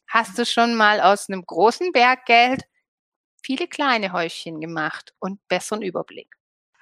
hast 0.07 0.39
du 0.39 0.47
schon 0.47 0.77
mal 0.77 1.01
aus 1.01 1.29
einem 1.29 1.45
großen 1.45 1.91
Berg 1.91 2.25
Geld 2.27 2.63
viele 3.45 3.69
kleine 3.69 4.13
Häufchen 4.13 4.61
gemacht 4.61 5.15
und 5.19 5.47
besseren 5.49 5.83
Überblick. 5.83 6.35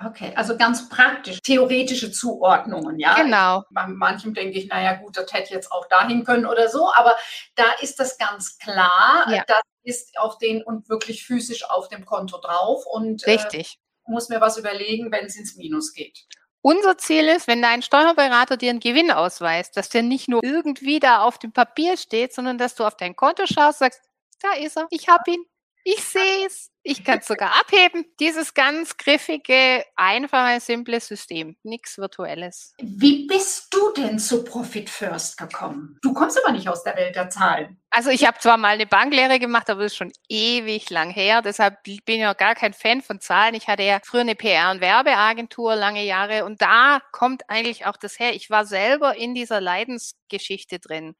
Okay, 0.04 0.32
also 0.34 0.56
ganz 0.56 0.88
praktisch, 0.88 1.40
theoretische 1.42 2.10
Zuordnungen, 2.10 2.98
ja. 2.98 3.14
Genau. 3.14 3.62
Bei 3.70 3.86
manchem 3.86 4.34
denke 4.34 4.58
ich, 4.58 4.66
naja, 4.66 4.94
gut, 4.94 5.16
das 5.16 5.32
hätte 5.32 5.54
jetzt 5.54 5.70
auch 5.70 5.86
dahin 5.88 6.24
können 6.24 6.46
oder 6.46 6.68
so, 6.68 6.92
aber 6.94 7.14
da 7.54 7.64
ist 7.80 8.00
das 8.00 8.18
ganz 8.18 8.58
klar, 8.58 9.26
ja. 9.28 9.44
das 9.46 9.62
ist 9.84 10.18
auf 10.18 10.38
den 10.38 10.62
und 10.62 10.88
wirklich 10.88 11.24
physisch 11.24 11.68
auf 11.68 11.88
dem 11.88 12.04
Konto 12.04 12.38
drauf 12.38 12.84
und 12.86 13.24
äh, 13.26 13.32
Richtig. 13.32 13.78
Äh, 14.06 14.10
muss 14.10 14.28
mir 14.28 14.40
was 14.40 14.56
überlegen, 14.56 15.12
wenn 15.12 15.26
es 15.26 15.36
ins 15.36 15.54
Minus 15.56 15.92
geht. 15.92 16.26
Unser 16.60 16.96
Ziel 16.96 17.28
ist, 17.28 17.48
wenn 17.48 17.62
dein 17.62 17.82
Steuerberater 17.82 18.56
dir 18.56 18.70
einen 18.70 18.80
Gewinn 18.80 19.10
ausweist, 19.10 19.76
dass 19.76 19.88
der 19.88 20.02
nicht 20.02 20.28
nur 20.28 20.42
irgendwie 20.44 21.00
da 21.00 21.22
auf 21.22 21.38
dem 21.38 21.52
Papier 21.52 21.96
steht, 21.96 22.32
sondern 22.32 22.58
dass 22.58 22.74
du 22.74 22.84
auf 22.84 22.96
dein 22.96 23.16
Konto 23.16 23.44
schaust, 23.46 23.80
sagst, 23.80 24.00
da 24.40 24.52
ist 24.54 24.76
er, 24.76 24.86
ich 24.90 25.08
habe 25.08 25.30
ihn, 25.32 25.44
ich 25.84 26.02
sehe 26.02 26.46
es. 26.46 26.70
Ich 26.84 27.04
kann 27.04 27.20
es 27.20 27.28
sogar 27.28 27.60
abheben. 27.60 28.04
Dieses 28.18 28.54
ganz 28.54 28.96
griffige, 28.96 29.84
einfache, 29.94 30.58
simple 30.58 30.98
System. 30.98 31.56
Nichts 31.62 31.96
Virtuelles. 31.96 32.74
Wie 32.82 33.26
bist 33.28 33.72
du 33.72 33.92
denn 33.96 34.18
zu 34.18 34.42
Profit 34.42 34.90
First 34.90 35.38
gekommen? 35.38 35.96
Du 36.02 36.12
kommst 36.12 36.42
aber 36.42 36.52
nicht 36.52 36.68
aus 36.68 36.82
der 36.82 36.96
Welt 36.96 37.14
der 37.14 37.30
Zahlen. 37.30 37.80
Also 37.90 38.10
ich 38.10 38.26
habe 38.26 38.38
zwar 38.40 38.56
mal 38.56 38.74
eine 38.74 38.86
Banklehre 38.86 39.38
gemacht, 39.38 39.70
aber 39.70 39.82
das 39.82 39.92
ist 39.92 39.98
schon 39.98 40.12
ewig 40.28 40.90
lang 40.90 41.10
her. 41.10 41.40
Deshalb 41.40 41.82
bin 41.84 42.20
ich 42.20 42.26
auch 42.26 42.36
gar 42.36 42.56
kein 42.56 42.72
Fan 42.72 43.00
von 43.00 43.20
Zahlen. 43.20 43.54
Ich 43.54 43.68
hatte 43.68 43.84
ja 43.84 44.00
früher 44.02 44.22
eine 44.22 44.34
PR- 44.34 44.72
und 44.72 44.80
Werbeagentur 44.80 45.76
lange 45.76 46.04
Jahre 46.04 46.44
und 46.44 46.60
da 46.62 47.00
kommt 47.12 47.48
eigentlich 47.48 47.86
auch 47.86 47.96
das 47.96 48.18
her. 48.18 48.34
Ich 48.34 48.50
war 48.50 48.64
selber 48.64 49.16
in 49.16 49.34
dieser 49.34 49.60
Leidensgeschichte 49.60 50.80
drin 50.80 51.14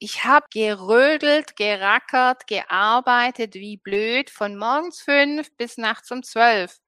ich 0.00 0.24
habe 0.24 0.46
gerödelt, 0.50 1.56
gerackert, 1.56 2.46
gearbeitet 2.46 3.54
wie 3.54 3.76
blöd 3.76 4.30
von 4.30 4.56
morgens 4.56 5.02
fünf 5.02 5.54
bis 5.58 5.76
nachts 5.76 6.10
um 6.10 6.22
zwölf. 6.22 6.78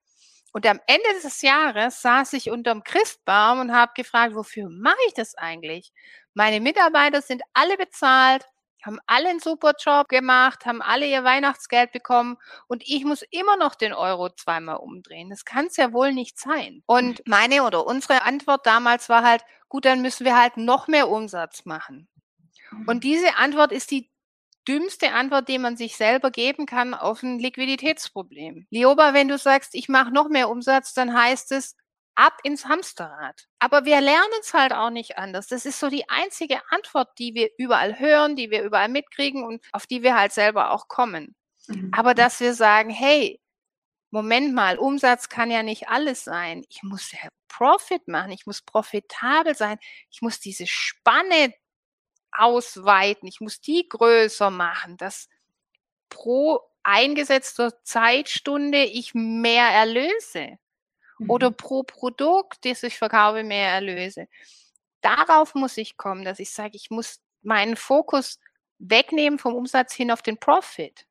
Und 0.53 0.67
am 0.67 0.81
Ende 0.87 1.09
des 1.23 1.43
Jahres 1.43 2.01
saß 2.03 2.33
ich 2.33 2.51
unterm 2.51 2.83
Christbaum 2.85 3.61
und 3.61 3.73
habe 3.75 3.93
gefragt, 3.95 4.35
wofür 4.35 4.69
mache 4.71 4.97
ich 5.09 5.15
das 5.15 5.35
eigentlich? 5.35 5.93
Meine 6.35 6.61
Mitarbeiter 6.61 7.21
sind 7.21 7.43
alle 7.53 7.77
bezahlt, 7.77 8.45
haben 8.83 8.99
alle 9.07 9.29
einen 9.29 9.41
super 9.41 9.75
Job 9.79 10.09
gemacht, 10.09 10.65
haben 10.65 10.81
alle 10.81 11.07
ihr 11.07 11.23
Weihnachtsgeld 11.23 11.93
bekommen 11.93 12.39
und 12.67 12.83
ich 12.87 13.05
muss 13.05 13.23
immer 13.31 13.57
noch 13.59 13.75
den 13.75 13.93
Euro 13.93 14.31
zweimal 14.31 14.77
umdrehen. 14.77 15.29
Das 15.29 15.45
kann 15.45 15.67
es 15.67 15.77
ja 15.77 15.93
wohl 15.93 16.13
nicht 16.13 16.39
sein. 16.39 16.83
Und 16.87 17.23
meine 17.27 17.65
oder 17.65 17.87
unsere 17.87 18.23
Antwort 18.23 18.67
damals 18.67 19.11
war 19.11 19.23
halt, 19.23 19.43
gut, 19.69 19.85
dann 19.85 20.01
müssen 20.01 20.25
wir 20.25 20.39
halt 20.39 20.57
noch 20.57 20.89
mehr 20.89 21.09
Umsatz 21.11 21.67
machen. 21.67 22.09
Und 22.87 23.05
diese 23.05 23.37
Antwort 23.37 23.73
ist 23.73 23.91
die 23.91 24.11
dümmste 24.67 25.13
Antwort, 25.13 25.49
die 25.49 25.59
man 25.59 25.77
sich 25.77 25.97
selber 25.97 26.31
geben 26.31 26.67
kann 26.67 26.95
auf 26.95 27.23
ein 27.23 27.39
Liquiditätsproblem. 27.39 28.67
Lioba, 28.71 29.15
wenn 29.15 29.29
du 29.29 29.39
sagst, 29.39 29.75
ich 29.75 29.89
mache 29.89 30.13
noch 30.13 30.29
mehr 30.29 30.49
Umsatz, 30.49 30.95
dann 30.95 31.15
heißt 31.15 31.53
es, 31.53 31.77
ab 32.15 32.39
ins 32.43 32.67
Hamsterrad. 32.67 33.49
Aber 33.59 33.85
wir 33.85 34.01
lernen 34.01 34.41
es 34.41 34.53
halt 34.55 34.73
auch 34.73 34.91
nicht 34.91 35.19
anders. 35.19 35.47
Das 35.47 35.65
ist 35.65 35.81
so 35.81 35.89
die 35.89 36.09
einzige 36.09 36.61
Antwort, 36.71 37.09
die 37.19 37.35
wir 37.35 37.51
überall 37.59 37.99
hören, 37.99 38.37
die 38.37 38.51
wir 38.51 38.63
überall 38.63 38.89
mitkriegen 38.89 39.45
und 39.45 39.65
auf 39.73 39.87
die 39.87 40.03
wir 40.03 40.17
halt 40.17 40.33
selber 40.33 40.71
auch 40.71 40.89
kommen. 40.89 41.35
Mhm. 41.69 41.91
Aber 41.97 42.15
dass 42.15 42.41
wir 42.41 42.55
sagen, 42.55 42.91
hey, 42.91 43.41
Moment 44.11 44.55
mal, 44.55 44.79
Umsatz 44.79 45.31
kann 45.31 45.51
ja 45.51 45.63
nicht 45.63 45.89
alles 45.89 46.23
sein. 46.25 46.65
Ich 46.69 46.83
muss 46.83 47.11
ja 47.13 47.31
Profit 47.49 48.09
machen, 48.09 48.31
ich 48.33 48.47
muss 48.47 48.61
profitabel 48.61 49.55
sein, 49.55 49.79
ich 50.11 50.21
muss 50.21 50.39
diese 50.39 50.67
Spanne 50.67 51.55
ausweiten, 52.33 53.29
ich 53.29 53.41
muss 53.41 53.61
die 53.61 53.89
größer 53.89 54.51
machen, 54.51 54.97
dass 54.97 55.29
pro 56.09 56.61
eingesetzter 56.83 57.83
Zeitstunde 57.85 58.85
ich 58.85 59.15
mehr 59.15 59.67
erlöse 59.69 60.59
mhm. 61.19 61.31
oder 61.31 61.51
pro 61.51 61.83
Produkt, 61.83 62.65
das 62.65 62.83
ich 62.83 62.99
verkaufe, 62.99 63.45
mehr 63.45 63.71
erlöse. 63.71 64.29
Darauf 65.01 65.55
muss 65.55 65.77
ich 65.77 65.97
kommen, 65.97 66.25
dass 66.25 66.39
ich 66.39 66.51
sage, 66.51 66.77
ich 66.77 66.91
muss 66.91 67.21
meinen 67.43 67.77
Fokus 67.77 68.39
wegnehmen 68.79 69.39
vom 69.39 69.55
Umsatz 69.55 69.95
hin 69.95 70.11
auf 70.11 70.23
den 70.23 70.39
Profit 70.39 71.07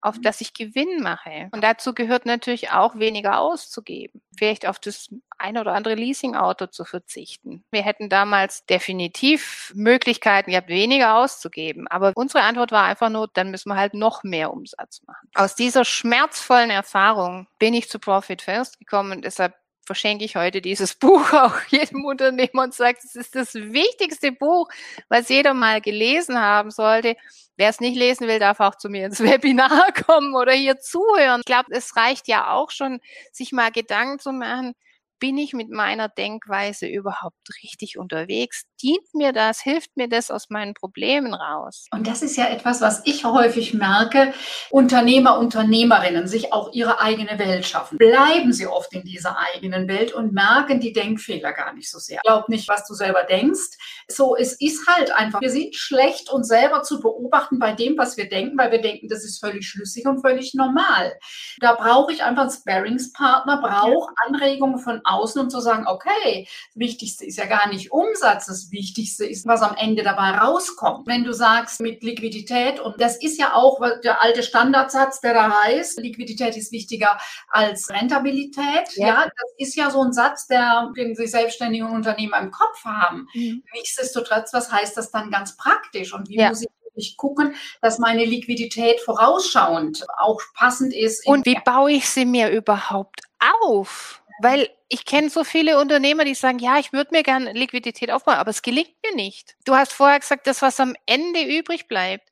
auf 0.00 0.16
mhm. 0.16 0.22
das 0.22 0.40
ich 0.40 0.54
Gewinn 0.54 1.00
mache. 1.02 1.48
Und 1.52 1.62
dazu 1.62 1.94
gehört 1.94 2.26
natürlich 2.26 2.70
auch 2.70 2.98
weniger 2.98 3.40
auszugeben. 3.40 4.20
Vielleicht 4.36 4.66
auf 4.66 4.78
das 4.78 5.08
ein 5.38 5.56
oder 5.58 5.74
andere 5.74 5.94
Leasing-Auto 5.94 6.66
zu 6.66 6.84
verzichten. 6.84 7.64
Wir 7.70 7.82
hätten 7.82 8.08
damals 8.08 8.66
definitiv 8.66 9.72
Möglichkeiten 9.74 10.50
gehabt, 10.50 10.68
weniger 10.68 11.16
auszugeben. 11.16 11.86
Aber 11.88 12.12
unsere 12.14 12.44
Antwort 12.44 12.72
war 12.72 12.84
einfach 12.84 13.08
nur, 13.08 13.28
dann 13.32 13.50
müssen 13.50 13.70
wir 13.70 13.76
halt 13.76 13.94
noch 13.94 14.24
mehr 14.24 14.52
Umsatz 14.52 15.02
machen. 15.06 15.28
Aus 15.34 15.54
dieser 15.54 15.84
schmerzvollen 15.84 16.70
Erfahrung 16.70 17.46
bin 17.58 17.74
ich 17.74 17.88
zu 17.88 17.98
Profit 17.98 18.42
First 18.42 18.78
gekommen 18.78 19.12
und 19.12 19.24
deshalb 19.24 19.54
verschenke 19.88 20.24
ich 20.24 20.36
heute 20.36 20.60
dieses 20.60 20.94
Buch 20.94 21.32
auch 21.32 21.58
jedem 21.70 22.04
Unternehmer 22.04 22.62
und 22.64 22.74
sage, 22.74 22.98
es 23.02 23.16
ist 23.16 23.34
das 23.34 23.54
wichtigste 23.54 24.30
Buch, 24.32 24.68
was 25.08 25.30
jeder 25.30 25.54
mal 25.54 25.80
gelesen 25.80 26.38
haben 26.38 26.70
sollte. 26.70 27.16
Wer 27.56 27.70
es 27.70 27.80
nicht 27.80 27.96
lesen 27.96 28.28
will, 28.28 28.38
darf 28.38 28.60
auch 28.60 28.76
zu 28.76 28.90
mir 28.90 29.06
ins 29.06 29.20
Webinar 29.24 29.92
kommen 30.06 30.34
oder 30.34 30.52
hier 30.52 30.78
zuhören. 30.78 31.40
Ich 31.40 31.46
glaube, 31.46 31.70
es 31.70 31.96
reicht 31.96 32.28
ja 32.28 32.52
auch 32.52 32.70
schon, 32.70 33.00
sich 33.32 33.50
mal 33.50 33.72
Gedanken 33.72 34.18
zu 34.18 34.30
machen, 34.30 34.74
bin 35.18 35.38
ich 35.38 35.52
mit 35.52 35.70
meiner 35.70 36.08
Denkweise 36.08 36.86
überhaupt 36.86 37.36
richtig 37.62 37.98
unterwegs? 37.98 38.64
Dient 38.82 39.14
mir 39.14 39.32
das? 39.32 39.60
Hilft 39.60 39.96
mir 39.96 40.08
das 40.08 40.30
aus 40.30 40.50
meinen 40.50 40.74
Problemen 40.74 41.34
raus? 41.34 41.86
Und 41.92 42.06
das 42.06 42.22
ist 42.22 42.36
ja 42.36 42.46
etwas, 42.46 42.80
was 42.80 43.02
ich 43.04 43.24
häufig 43.24 43.74
merke. 43.74 44.32
Unternehmer, 44.70 45.38
Unternehmerinnen 45.38 46.28
sich 46.28 46.52
auch 46.52 46.72
ihre 46.72 47.00
eigene 47.00 47.38
Welt 47.38 47.66
schaffen. 47.66 47.98
Bleiben 47.98 48.52
sie 48.52 48.66
oft 48.66 48.92
in 48.92 49.02
dieser 49.02 49.36
eigenen 49.38 49.88
Welt 49.88 50.12
und 50.12 50.32
merken 50.32 50.80
die 50.80 50.92
Denkfehler 50.92 51.52
gar 51.52 51.72
nicht 51.72 51.90
so 51.90 51.98
sehr. 51.98 52.20
Glaub 52.24 52.48
nicht, 52.48 52.68
was 52.68 52.86
du 52.86 52.94
selber 52.94 53.24
denkst. 53.24 53.76
So, 54.08 54.36
es 54.36 54.60
ist 54.60 54.86
halt 54.86 55.10
einfach, 55.10 55.40
wir 55.40 55.50
sind 55.50 55.74
schlecht, 55.74 56.30
uns 56.30 56.48
selber 56.48 56.82
zu 56.82 57.00
beobachten 57.00 57.58
bei 57.58 57.72
dem, 57.72 57.98
was 57.98 58.16
wir 58.16 58.28
denken, 58.28 58.56
weil 58.56 58.70
wir 58.70 58.80
denken, 58.80 59.08
das 59.08 59.24
ist 59.24 59.40
völlig 59.40 59.68
schlüssig 59.68 60.06
und 60.06 60.20
völlig 60.20 60.54
normal. 60.54 61.18
Da 61.60 61.74
brauche 61.74 62.12
ich 62.12 62.22
einfach 62.22 62.42
einen 62.42 62.50
Sparringspartner, 62.50 63.60
brauche 63.60 64.12
Anregungen 64.26 64.78
von 64.78 65.00
außen 65.08 65.40
und 65.40 65.50
zu 65.50 65.60
sagen, 65.60 65.86
okay, 65.86 66.46
das 66.74 66.80
Wichtigste 66.80 67.24
ist 67.24 67.38
ja 67.38 67.46
gar 67.46 67.68
nicht 67.68 67.92
Umsatz, 67.92 68.46
das 68.46 68.70
Wichtigste 68.70 69.24
ist, 69.24 69.46
was 69.46 69.62
am 69.62 69.76
Ende 69.76 70.02
dabei 70.02 70.30
rauskommt. 70.30 71.06
Wenn 71.06 71.24
du 71.24 71.32
sagst 71.32 71.80
mit 71.80 72.02
Liquidität, 72.02 72.80
und 72.80 73.00
das 73.00 73.16
ist 73.22 73.38
ja 73.38 73.54
auch 73.54 73.80
der 74.02 74.22
alte 74.22 74.42
Standardsatz, 74.42 75.20
der 75.20 75.34
da 75.34 75.62
heißt, 75.62 76.00
Liquidität 76.00 76.56
ist 76.56 76.72
wichtiger 76.72 77.18
als 77.48 77.90
Rentabilität. 77.90 78.96
Ja, 78.96 79.06
ja 79.06 79.24
das 79.24 79.52
ist 79.58 79.76
ja 79.76 79.90
so 79.90 80.02
ein 80.02 80.12
Satz, 80.12 80.46
der, 80.46 80.90
den 80.96 81.14
sich 81.14 81.30
selbstständige 81.30 81.86
Unternehmer 81.86 82.38
im 82.38 82.50
Kopf 82.50 82.84
haben. 82.84 83.28
Mhm. 83.34 83.62
Nichtsdestotrotz, 83.74 84.52
was 84.52 84.70
heißt 84.70 84.96
das 84.96 85.10
dann 85.10 85.30
ganz 85.30 85.56
praktisch? 85.56 86.12
Und 86.12 86.28
wie 86.28 86.36
ja. 86.36 86.48
muss 86.48 86.62
ich 86.62 86.68
ich 86.98 87.16
gucken, 87.16 87.54
dass 87.80 87.98
meine 87.98 88.24
Liquidität 88.24 89.00
vorausschauend 89.00 90.04
auch 90.18 90.40
passend 90.54 90.92
ist. 90.92 91.26
Und 91.26 91.46
wie 91.46 91.58
baue 91.64 91.92
ich 91.92 92.08
sie 92.08 92.24
mir 92.24 92.50
überhaupt 92.50 93.20
auf? 93.62 94.22
Weil 94.40 94.70
ich 94.88 95.04
kenne 95.04 95.30
so 95.30 95.44
viele 95.44 95.78
Unternehmer, 95.78 96.24
die 96.24 96.34
sagen, 96.34 96.58
ja, 96.58 96.78
ich 96.78 96.92
würde 96.92 97.10
mir 97.12 97.22
gerne 97.22 97.52
Liquidität 97.52 98.10
aufbauen, 98.10 98.36
aber 98.36 98.50
es 98.50 98.62
gelingt 98.62 98.94
mir 99.04 99.14
nicht. 99.14 99.56
Du 99.64 99.74
hast 99.74 99.92
vorher 99.92 100.20
gesagt, 100.20 100.46
das, 100.46 100.62
was 100.62 100.80
am 100.80 100.94
Ende 101.06 101.42
übrig 101.42 101.88
bleibt. 101.88 102.28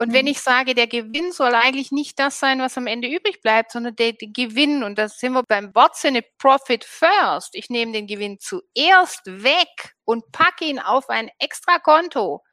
Und 0.00 0.12
wenn 0.12 0.26
mhm. 0.26 0.30
ich 0.30 0.40
sage, 0.40 0.74
der 0.74 0.86
Gewinn 0.86 1.32
soll 1.32 1.54
eigentlich 1.54 1.90
nicht 1.90 2.18
das 2.20 2.38
sein, 2.38 2.60
was 2.60 2.78
am 2.78 2.86
Ende 2.86 3.08
übrig 3.08 3.42
bleibt, 3.42 3.72
sondern 3.72 3.96
der, 3.96 4.12
der 4.12 4.28
Gewinn, 4.28 4.84
und 4.84 4.96
da 4.96 5.08
sind 5.08 5.32
wir 5.32 5.42
beim 5.42 5.74
Wortsinne 5.74 6.22
Profit 6.38 6.84
First. 6.84 7.50
Ich 7.54 7.68
nehme 7.68 7.92
den 7.92 8.06
Gewinn 8.06 8.38
zuerst 8.38 9.22
weg 9.26 9.96
und 10.04 10.30
packe 10.30 10.64
ihn 10.66 10.78
auf 10.78 11.10
ein 11.10 11.30
extra 11.40 11.80
Konto 11.80 12.44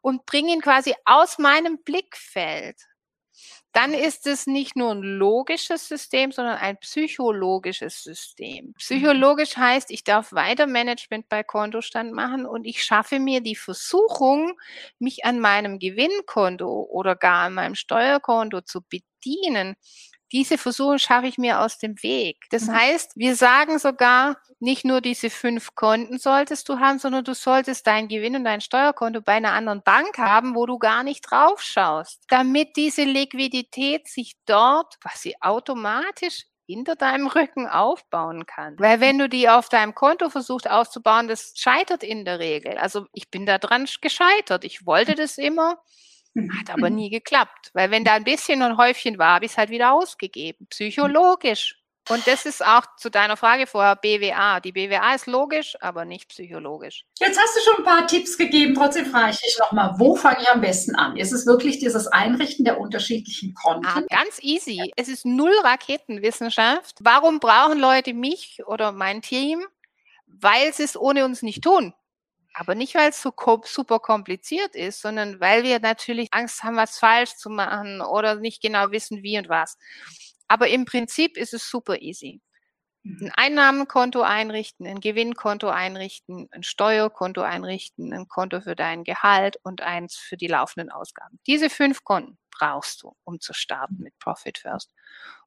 und 0.00 0.24
bringe 0.24 0.52
ihn 0.52 0.62
quasi 0.62 0.94
aus 1.04 1.38
meinem 1.38 1.78
Blickfeld 1.84 2.76
dann 3.74 3.92
ist 3.92 4.26
es 4.26 4.46
nicht 4.46 4.76
nur 4.76 4.92
ein 4.92 5.02
logisches 5.02 5.88
System, 5.88 6.32
sondern 6.32 6.56
ein 6.58 6.78
psychologisches 6.78 8.02
System. 8.04 8.72
Psychologisch 8.78 9.56
heißt, 9.56 9.90
ich 9.90 10.04
darf 10.04 10.32
weiter 10.32 10.66
Management 10.66 11.28
bei 11.28 11.42
Kontostand 11.42 12.12
machen 12.12 12.46
und 12.46 12.64
ich 12.66 12.84
schaffe 12.84 13.18
mir 13.18 13.40
die 13.40 13.56
Versuchung, 13.56 14.52
mich 14.98 15.24
an 15.24 15.40
meinem 15.40 15.78
Gewinnkonto 15.80 16.88
oder 16.90 17.16
gar 17.16 17.46
an 17.46 17.54
meinem 17.54 17.74
Steuerkonto 17.74 18.60
zu 18.62 18.80
bedienen, 18.82 19.76
diese 20.34 20.58
Versuche 20.58 20.98
schaffe 20.98 21.28
ich 21.28 21.38
mir 21.38 21.60
aus 21.60 21.78
dem 21.78 22.02
Weg. 22.02 22.46
Das 22.50 22.66
mhm. 22.66 22.74
heißt, 22.74 23.12
wir 23.14 23.36
sagen 23.36 23.78
sogar, 23.78 24.36
nicht 24.58 24.84
nur 24.84 25.00
diese 25.00 25.30
fünf 25.30 25.76
Konten 25.76 26.18
solltest 26.18 26.68
du 26.68 26.80
haben, 26.80 26.98
sondern 26.98 27.22
du 27.22 27.34
solltest 27.34 27.86
dein 27.86 28.08
Gewinn 28.08 28.34
und 28.34 28.44
dein 28.44 28.60
Steuerkonto 28.60 29.20
bei 29.20 29.34
einer 29.34 29.52
anderen 29.52 29.82
Bank 29.82 30.18
haben, 30.18 30.56
wo 30.56 30.66
du 30.66 30.78
gar 30.78 31.04
nicht 31.04 31.20
drauf 31.20 31.62
schaust, 31.62 32.24
damit 32.28 32.76
diese 32.76 33.04
Liquidität 33.04 34.08
sich 34.08 34.34
dort 34.44 35.00
quasi 35.00 35.36
automatisch 35.40 36.46
hinter 36.66 36.96
deinem 36.96 37.28
Rücken 37.28 37.68
aufbauen 37.68 38.44
kann. 38.46 38.74
Weil 38.80 38.98
wenn 38.98 39.18
du 39.18 39.28
die 39.28 39.48
auf 39.48 39.68
deinem 39.68 39.94
Konto 39.94 40.30
versuchst 40.30 40.68
aufzubauen, 40.68 41.28
das 41.28 41.52
scheitert 41.54 42.02
in 42.02 42.24
der 42.24 42.40
Regel. 42.40 42.76
Also 42.78 43.06
ich 43.12 43.30
bin 43.30 43.46
da 43.46 43.58
dran 43.58 43.86
gescheitert. 44.00 44.64
Ich 44.64 44.84
wollte 44.84 45.14
das 45.14 45.38
immer 45.38 45.78
hat 46.34 46.70
aber 46.70 46.90
nie 46.90 47.10
geklappt, 47.10 47.70
weil 47.74 47.90
wenn 47.90 48.04
da 48.04 48.14
ein 48.14 48.24
bisschen 48.24 48.62
ein 48.62 48.76
Häufchen 48.76 49.18
war, 49.18 49.34
habe 49.34 49.44
ich 49.44 49.52
es 49.52 49.58
halt 49.58 49.70
wieder 49.70 49.92
ausgegeben. 49.92 50.66
Psychologisch. 50.68 51.76
Und 52.10 52.26
das 52.26 52.44
ist 52.44 52.64
auch 52.64 52.84
zu 52.98 53.10
deiner 53.10 53.36
Frage 53.36 53.66
vorher, 53.66 53.96
BWA. 53.96 54.60
Die 54.60 54.72
BWA 54.72 55.14
ist 55.14 55.26
logisch, 55.26 55.74
aber 55.80 56.04
nicht 56.04 56.28
psychologisch. 56.28 57.06
Jetzt 57.18 57.40
hast 57.40 57.56
du 57.56 57.60
schon 57.60 57.78
ein 57.78 57.84
paar 57.84 58.06
Tipps 58.06 58.36
gegeben, 58.36 58.74
trotzdem 58.74 59.06
frage 59.06 59.30
ich 59.30 59.38
dich 59.38 59.56
nochmal, 59.58 59.94
wo 59.96 60.14
fange 60.14 60.42
ich 60.42 60.50
am 60.50 60.60
besten 60.60 60.94
an? 60.96 61.16
Ist 61.16 61.32
es 61.32 61.46
wirklich 61.46 61.78
dieses 61.78 62.06
Einrichten 62.06 62.66
der 62.66 62.78
unterschiedlichen 62.78 63.54
Konten? 63.54 63.86
Ah, 63.86 64.02
ganz 64.10 64.38
easy. 64.42 64.92
Es 64.96 65.08
ist 65.08 65.24
null 65.24 65.54
Raketenwissenschaft. 65.62 66.96
Warum 67.00 67.40
brauchen 67.40 67.78
Leute 67.78 68.12
mich 68.12 68.60
oder 68.66 68.92
mein 68.92 69.22
Team? 69.22 69.64
Weil 70.26 70.74
sie 70.74 70.82
es 70.82 70.96
ohne 70.98 71.24
uns 71.24 71.40
nicht 71.40 71.62
tun. 71.62 71.94
Aber 72.54 72.74
nicht, 72.76 72.94
weil 72.94 73.10
es 73.10 73.20
so 73.20 73.32
super 73.64 73.98
kompliziert 73.98 74.76
ist, 74.76 75.02
sondern 75.02 75.40
weil 75.40 75.64
wir 75.64 75.80
natürlich 75.80 76.28
Angst 76.32 76.62
haben, 76.62 76.76
was 76.76 76.98
falsch 76.98 77.34
zu 77.34 77.50
machen 77.50 78.00
oder 78.00 78.36
nicht 78.36 78.62
genau 78.62 78.92
wissen, 78.92 79.22
wie 79.24 79.36
und 79.38 79.48
was. 79.48 79.76
Aber 80.46 80.68
im 80.68 80.84
Prinzip 80.84 81.36
ist 81.36 81.52
es 81.52 81.68
super 81.68 82.00
easy. 82.00 82.40
Mhm. 83.02 83.26
Ein 83.26 83.32
Einnahmenkonto 83.34 84.22
einrichten, 84.22 84.86
ein 84.86 85.00
Gewinnkonto 85.00 85.68
einrichten, 85.68 86.48
ein 86.52 86.62
Steuerkonto 86.62 87.42
einrichten, 87.42 88.12
ein 88.12 88.28
Konto 88.28 88.60
für 88.60 88.76
dein 88.76 89.04
Gehalt 89.04 89.58
und 89.62 89.82
eins 89.82 90.16
für 90.16 90.36
die 90.36 90.46
laufenden 90.46 90.90
Ausgaben. 90.90 91.38
Diese 91.46 91.70
fünf 91.70 92.04
Konten 92.04 92.38
brauchst 92.50 93.02
du, 93.02 93.14
um 93.24 93.40
zu 93.40 93.52
starten 93.52 93.98
mit 93.98 94.18
Profit 94.18 94.58
First. 94.58 94.92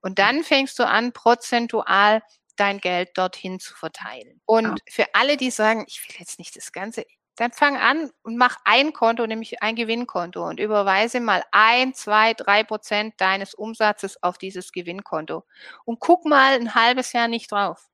Und 0.02 0.20
dann 0.20 0.44
fängst 0.44 0.78
du 0.78 0.88
an, 0.88 1.14
prozentual 1.14 2.22
dein 2.60 2.80
Geld 2.80 3.18
dorthin 3.18 3.60
zu 3.60 3.74
verteilen. 3.76 4.42
Und 4.46 4.80
für 4.90 5.06
alle, 5.14 5.38
die 5.38 5.52
sagen, 5.52 5.86
ich 5.88 6.04
will 6.08 6.16
jetzt 6.20 6.40
nicht 6.40 6.56
das 6.56 6.72
ganze 6.72 7.06
dann 7.38 7.52
fang 7.52 7.78
an 7.78 8.10
und 8.24 8.36
mach 8.36 8.58
ein 8.66 8.94
Konto, 8.94 9.26
nämlich 9.26 9.62
ein 9.62 9.76
Gewinnkonto 9.76 10.44
und 10.44 10.60
überweise 10.60 11.20
mal 11.20 11.44
ein, 11.52 11.94
zwei, 11.94 12.34
drei 12.34 12.64
Prozent 12.64 13.14
deines 13.22 13.54
Umsatzes 13.54 14.22
auf 14.24 14.38
dieses 14.38 14.72
Gewinnkonto 14.72 15.44
und 15.86 16.00
guck 16.00 16.26
mal 16.26 16.54
ein 16.54 16.74
halbes 16.74 17.14
Jahr 17.14 17.28
nicht 17.28 17.52
drauf. 17.52 17.90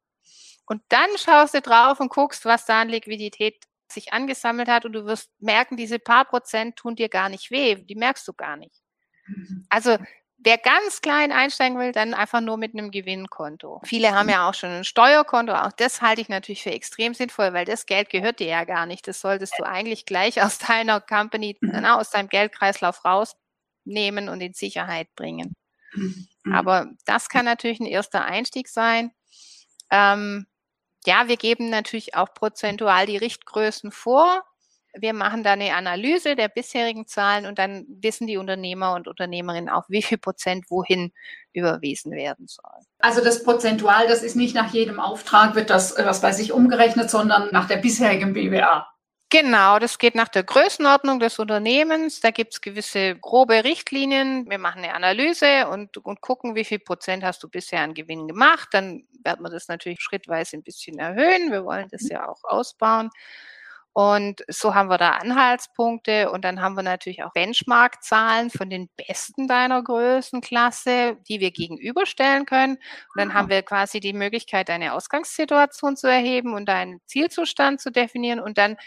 Und 0.66 0.82
dann 0.88 1.10
schaust 1.18 1.54
du 1.54 1.62
drauf 1.62 2.00
und 2.00 2.10
guckst, 2.10 2.46
was 2.46 2.66
da 2.66 2.82
an 2.82 2.90
Liquidität 2.90 3.66
sich 3.92 4.14
angesammelt 4.14 4.70
hat 4.70 4.86
und 4.86 4.94
du 4.94 5.06
wirst 5.06 5.30
merken, 5.40 5.76
diese 5.76 6.00
paar 6.00 6.26
Prozent 6.26 6.78
tun 6.78 6.96
dir 6.96 7.10
gar 7.10 7.30
nicht 7.30 7.52
weh, 7.52 7.76
die 7.76 7.96
merkst 7.96 8.28
du 8.28 8.34
gar 8.34 8.56
nicht. 8.56 8.82
Mhm. 9.28 9.66
Also 9.70 9.98
Wer 10.46 10.58
ganz 10.58 11.00
klein 11.00 11.32
einsteigen 11.32 11.80
will, 11.80 11.94
dann 11.94 12.14
einfach 12.14 12.42
nur 12.42 12.58
mit 12.58 12.74
einem 12.74 12.92
Gewinnkonto. 12.92 13.80
Viele 13.86 14.14
haben 14.14 14.28
ja 14.28 14.50
auch 14.50 14.54
schon 14.54 14.72
ein 14.72 14.84
Steuerkonto. 14.84 15.54
Auch 15.54 15.72
das 15.72 16.02
halte 16.02 16.20
ich 16.20 16.28
natürlich 16.28 16.64
für 16.64 16.72
extrem 16.72 17.14
sinnvoll, 17.14 17.54
weil 17.54 17.64
das 17.64 17.86
Geld 17.86 18.10
gehört 18.10 18.40
dir 18.40 18.48
ja 18.48 18.66
gar 18.66 18.86
nicht. 18.86 19.08
Das 19.08 19.22
solltest 19.22 19.54
du 19.58 19.64
eigentlich 19.64 20.06
gleich 20.06 20.42
aus 20.44 20.58
deiner 20.58 21.00
Company, 21.00 21.58
mhm. 21.62 21.72
na, 21.82 21.98
aus 21.98 22.10
deinem 22.10 22.28
Geldkreislauf 22.28 23.06
rausnehmen 23.06 24.28
und 24.28 24.42
in 24.42 24.54
Sicherheit 24.54 25.08
bringen. 25.16 25.56
Mhm. 25.94 26.28
Aber 26.52 26.90
das 27.06 27.30
kann 27.30 27.46
natürlich 27.46 27.80
ein 27.80 27.86
erster 27.86 28.26
Einstieg 28.26 28.68
sein. 28.68 29.12
Ähm, 29.92 30.48
ja, 31.06 31.30
wir 31.30 31.38
geben 31.38 31.70
natürlich 31.70 32.16
auch 32.16 32.34
prozentual 32.34 33.06
die 33.06 33.18
Richtgrößen 33.18 33.92
vor. 33.92 34.44
Wir 34.96 35.14
machen 35.14 35.44
da 35.44 35.54
eine 35.54 35.76
Analyse 35.76 36.36
der 36.36 36.50
bisherigen 36.50 37.08
Zahlen 37.08 37.46
und 37.46 37.58
dann 37.58 37.86
wissen 37.88 38.28
die 38.28 38.38
Unternehmer 38.38 38.94
und 38.94 39.08
Unternehmerinnen 39.08 39.70
auch, 39.70 39.86
wie 39.90 40.02
viel 40.02 40.18
Prozent 40.18 40.70
wohin 40.70 41.12
überwiesen 41.54 42.12
werden 42.12 42.48
soll. 42.48 42.86
Also 43.00 43.24
das 43.24 43.44
Prozentual, 43.44 44.08
das 44.08 44.24
ist 44.24 44.36
nicht 44.36 44.56
nach 44.56 44.72
jedem 44.72 45.00
Auftrag, 45.00 45.56
wird 45.56 45.70
das, 45.70 45.96
was 45.98 46.22
bei 46.22 46.32
sich 46.32 46.52
umgerechnet, 46.52 47.10
sondern 47.10 47.50
nach 47.52 47.68
der 47.68 47.78
bisherigen 47.78 48.34
BWA. 48.34 48.88
Genau, 49.34 49.80
das 49.80 49.98
geht 49.98 50.14
nach 50.14 50.28
der 50.28 50.44
Größenordnung 50.44 51.20
des 51.20 51.40
Unternehmens. 51.40 52.20
Da 52.20 52.30
gibt 52.30 52.54
es 52.54 52.62
gewisse 52.62 53.16
grobe 53.16 53.64
Richtlinien. 53.64 54.48
Wir 54.48 54.60
machen 54.60 54.84
eine 54.84 54.94
Analyse 54.94 55.70
und, 55.70 55.98
und 55.98 56.22
gucken, 56.22 56.54
wie 56.54 56.64
viel 56.64 56.78
Prozent 56.78 57.24
hast 57.24 57.42
du 57.42 57.50
bisher 57.50 57.82
an 57.82 57.96
Gewinn 57.96 58.28
gemacht. 58.28 58.70
Dann 58.74 59.08
werden 59.24 59.44
wir 59.44 59.50
das 59.50 59.68
natürlich 59.70 60.02
schrittweise 60.02 60.56
ein 60.56 60.62
bisschen 60.62 61.00
erhöhen. 61.00 61.52
Wir 61.52 61.66
wollen 61.66 61.88
das 61.90 62.08
ja 62.10 62.30
auch 62.30 62.44
ausbauen. 62.44 63.10
Und 63.94 64.44
so 64.48 64.74
haben 64.74 64.90
wir 64.90 64.98
da 64.98 65.12
Anhaltspunkte 65.12 66.32
und 66.32 66.44
dann 66.44 66.62
haben 66.62 66.76
wir 66.76 66.82
natürlich 66.82 67.24
auch 67.24 67.32
Benchmark-Zahlen 67.34 68.50
von 68.50 68.70
den 68.70 68.90
Besten 68.98 69.48
deiner 69.48 69.84
Größenklasse, 69.84 71.18
die 71.28 71.40
wir 71.40 71.52
gegenüberstellen 71.52 72.48
können. 72.48 72.74
Und 72.76 73.18
dann 73.18 73.34
haben 73.36 73.50
wir 73.50 73.62
quasi 73.62 74.00
die 74.00 74.14
Möglichkeit, 74.14 74.72
eine 74.72 74.94
Ausgangssituation 74.94 75.96
zu 75.96 76.08
erheben 76.08 76.56
und 76.56 76.70
einen 76.70 77.02
Zielzustand 77.06 77.82
zu 77.82 77.92
definieren. 77.92 78.40
Und 78.40 78.58
dann 78.58 78.78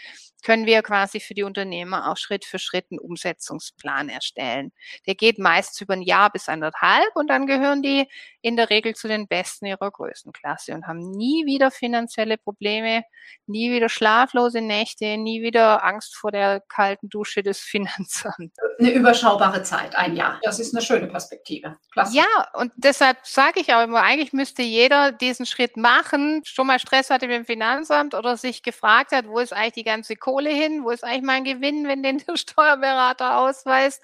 können 0.43 0.65
wir 0.65 0.81
quasi 0.81 1.19
für 1.19 1.33
die 1.33 1.43
Unternehmer 1.43 2.11
auch 2.11 2.17
Schritt 2.17 2.45
für 2.45 2.59
Schritt 2.59 2.85
einen 2.91 2.99
Umsetzungsplan 2.99 4.09
erstellen. 4.09 4.71
Der 5.05 5.15
geht 5.15 5.39
meist 5.39 5.79
über 5.81 5.93
ein 5.93 6.01
Jahr 6.01 6.31
bis 6.31 6.49
anderthalb 6.49 7.15
und 7.15 7.27
dann 7.27 7.47
gehören 7.47 7.81
die 7.81 8.07
in 8.41 8.55
der 8.55 8.69
Regel 8.69 8.95
zu 8.95 9.07
den 9.07 9.27
Besten 9.27 9.65
ihrer 9.65 9.91
Größenklasse 9.91 10.73
und 10.73 10.87
haben 10.87 11.11
nie 11.11 11.45
wieder 11.45 11.71
finanzielle 11.71 12.37
Probleme, 12.37 13.03
nie 13.45 13.71
wieder 13.71 13.89
schlaflose 13.89 14.61
Nächte, 14.61 15.17
nie 15.17 15.41
wieder 15.41 15.83
Angst 15.83 16.15
vor 16.15 16.31
der 16.31 16.61
kalten 16.61 17.09
Dusche 17.09 17.43
des 17.43 17.59
Finanzamts. 17.67 18.55
Eine 18.79 18.91
überschaubare 18.91 19.63
Zeit, 19.63 19.95
ein 19.95 20.15
Jahr. 20.15 20.39
Das 20.43 20.59
ist 20.59 20.73
eine 20.73 20.83
schöne 20.83 21.07
Perspektive. 21.07 21.77
Klasse. 21.91 22.15
Ja, 22.15 22.25
und 22.53 22.71
deshalb 22.77 23.17
sage 23.23 23.59
ich 23.59 23.73
auch 23.73 23.83
immer, 23.83 24.01
eigentlich 24.01 24.33
müsste 24.33 24.61
jeder 24.61 25.11
diesen 25.11 25.45
Schritt 25.45 25.77
machen, 25.77 26.41
schon 26.45 26.67
mal 26.67 26.79
Stress 26.79 27.09
hatte 27.09 27.27
mit 27.27 27.37
dem 27.37 27.45
Finanzamt 27.45 28.13
oder 28.13 28.37
sich 28.37 28.63
gefragt 28.63 29.11
hat, 29.11 29.27
wo 29.27 29.39
ist 29.39 29.51
eigentlich 29.51 29.73
die 29.73 29.83
ganze 29.83 30.15
Kohle 30.27 30.49
hin? 30.49 30.83
Wo 30.83 30.89
ist 30.89 31.05
eigentlich 31.05 31.23
mein 31.23 31.45
Gewinn, 31.45 31.87
wenn 31.87 32.03
den 32.03 32.17
der 32.17 32.35
Steuerberater 32.37 33.37
ausweist? 33.37 34.03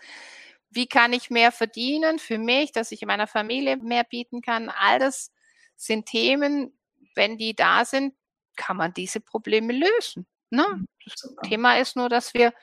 Wie 0.70 0.88
kann 0.88 1.12
ich 1.12 1.30
mehr 1.30 1.52
verdienen 1.52 2.18
für 2.18 2.38
mich, 2.38 2.72
dass 2.72 2.94
ich 2.94 3.06
meiner 3.06 3.28
Familie 3.28 3.76
mehr 3.76 4.06
bieten 4.06 4.42
kann? 4.42 4.70
All 4.70 5.00
das 5.00 5.34
sind 5.76 6.06
Themen, 6.06 6.72
wenn 7.16 7.38
die 7.38 7.54
da 7.56 7.84
sind, 7.84 8.16
kann 8.56 8.78
man 8.78 8.94
diese 8.94 9.20
Probleme 9.20 9.74
lösen. 9.74 10.26
Ne? 10.50 10.66
Mhm, 10.66 10.88
das 11.04 11.36
Thema 11.50 11.78
ist 11.78 11.98
nur, 11.98 12.08
dass 12.08 12.34
wir 12.34 12.54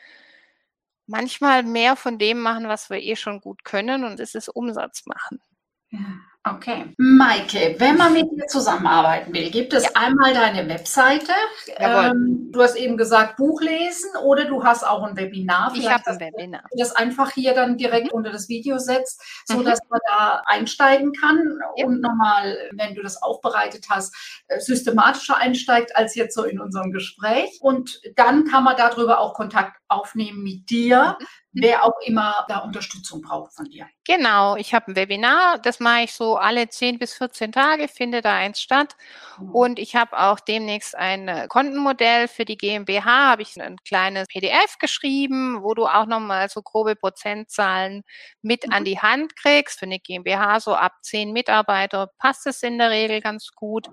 manchmal 1.07 1.63
mehr 1.63 1.97
von 1.97 2.19
dem 2.19 2.41
machen, 2.41 2.67
was 2.67 2.89
wir 2.89 2.99
eh 2.99 3.15
schon 3.15 3.43
gut 3.43 3.63
können, 3.65 4.05
und 4.05 4.19
das 4.19 4.35
ist 4.35 4.49
Umsatz 4.49 5.05
machen. 5.05 5.43
Ja. 5.91 5.99
Okay. 6.43 6.95
Maike, 6.97 7.75
wenn 7.79 7.99
man 7.99 8.15
mit 8.15 8.31
dir 8.33 8.47
zusammenarbeiten 8.47 9.35
will, 9.35 9.51
gibt 9.51 9.75
es 9.75 9.85
ja. 9.85 9.91
einmal 9.95 10.33
deine 10.33 10.67
Webseite. 10.71 11.33
Ähm, 11.77 12.49
du 12.51 12.63
hast 12.63 12.77
eben 12.77 12.97
gesagt, 12.97 13.37
Buch 13.37 13.61
lesen 13.61 14.09
oder 14.25 14.47
du 14.47 14.65
hast 14.65 14.83
auch 14.83 15.03
ein 15.03 15.19
Webinar. 15.19 15.71
Vielleicht 15.71 15.87
ich 15.87 15.93
habe 15.93 16.07
ein 16.07 16.21
Webinar. 16.21 16.63
Das 16.79 16.97
einfach 16.97 17.33
hier 17.33 17.53
dann 17.53 17.77
direkt 17.77 18.07
mhm. 18.07 18.19
unter 18.19 18.33
das 18.33 18.49
Video 18.49 18.79
setzt, 18.79 19.23
sodass 19.45 19.81
mhm. 19.83 19.89
man 19.91 20.01
da 20.09 20.43
einsteigen 20.47 21.13
kann 21.13 21.59
ja. 21.77 21.85
und 21.85 22.01
nochmal, 22.01 22.57
wenn 22.73 22.95
du 22.95 23.03
das 23.03 23.23
aufbereitet 23.23 23.87
hast, 23.91 24.15
äh, 24.49 24.61
systematischer 24.61 25.37
einsteigt 25.37 25.95
als 25.95 26.15
jetzt 26.15 26.35
so 26.35 26.45
in 26.45 26.59
unserem 26.59 26.91
Gespräch. 26.91 27.59
Und 27.61 28.01
dann 28.17 28.47
kann 28.47 28.65
man 28.65 28.79
darüber 28.79 29.21
auch 29.21 29.35
Kontakt 29.35 29.80
aufnehmen 29.91 30.43
mit 30.43 30.71
dir, 30.71 31.17
mhm 31.19 31.27
wer 31.53 31.85
auch 31.85 31.99
immer 32.05 32.45
da 32.49 32.59
Unterstützung 32.59 33.23
braucht 33.23 33.53
von 33.53 33.67
dir. 33.67 33.87
Genau, 34.07 34.57
ich 34.57 34.73
habe 34.73 34.91
ein 34.91 34.97
Webinar, 34.97 35.59
das 35.59 35.81
mache 35.81 36.03
ich 36.03 36.13
so 36.13 36.37
alle 36.37 36.69
10 36.69 36.99
bis 36.99 37.15
14 37.15 37.53
Tage, 37.53 37.89
finde 37.89 38.23
da 38.23 38.35
eins 38.35 38.61
statt. 38.61 38.97
Mhm. 39.39 39.51
Und 39.51 39.79
ich 39.79 39.97
habe 39.97 40.19
auch 40.19 40.41
demnächst 40.41 40.97
ein 40.97 41.29
äh, 41.29 41.47
Kontenmodell 41.49 42.29
für 42.29 42.45
die 42.45 42.57
GmbH, 42.57 43.31
habe 43.31 43.43
ich 43.43 43.61
ein 43.61 43.77
kleines 43.85 44.29
PDF 44.29 44.79
geschrieben, 44.79 45.63
wo 45.63 45.75
du 45.75 45.87
auch 45.87 46.07
nochmal 46.07 46.49
so 46.49 46.63
grobe 46.63 46.97
Prozentzahlen 46.97 48.03
mit 48.43 48.67
mhm. 48.67 48.73
an 48.73 48.85
die 48.85 48.99
Hand 49.01 49.37
kriegst. 49.37 49.79
Für 49.79 49.87
eine 49.87 49.99
GmbH 49.99 50.61
so 50.61 50.75
ab 50.75 50.93
10 51.03 51.33
Mitarbeiter 51.33 52.11
passt 52.19 52.47
es 52.47 52.63
in 52.63 52.79
der 52.79 52.91
Regel 52.91 53.21
ganz 53.21 53.51
gut. 53.55 53.89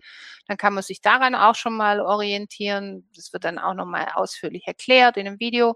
Dann 0.48 0.58
kann 0.58 0.74
man 0.74 0.84
sich 0.84 1.02
daran 1.02 1.36
auch 1.36 1.56
schon 1.56 1.76
mal 1.76 2.02
orientieren. 2.02 3.10
Das 3.16 3.34
wird 3.34 3.44
dann 3.44 3.60
auch 3.60 3.74
nochmal 3.74 4.08
ausführlich 4.14 4.66
erklärt 4.68 5.18
in 5.18 5.28
einem 5.28 5.40
Video. 5.40 5.76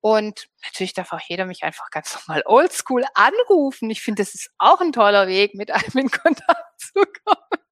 Und 0.00 0.46
natürlich 0.64 0.94
darf 0.94 1.12
auch 1.12 1.20
jeder 1.26 1.46
mich 1.46 1.64
einfach 1.64 1.90
ganz 1.90 2.14
normal 2.14 2.42
oldschool 2.46 3.04
anrufen. 3.14 3.90
Ich 3.90 4.02
finde, 4.02 4.22
das 4.22 4.34
ist 4.34 4.50
auch 4.58 4.80
ein 4.80 4.92
toller 4.92 5.26
Weg, 5.26 5.54
mit 5.54 5.70
einem 5.70 5.98
in 5.98 6.10
Kontakt 6.10 6.80
zu 6.80 7.02
kommen. 7.24 7.66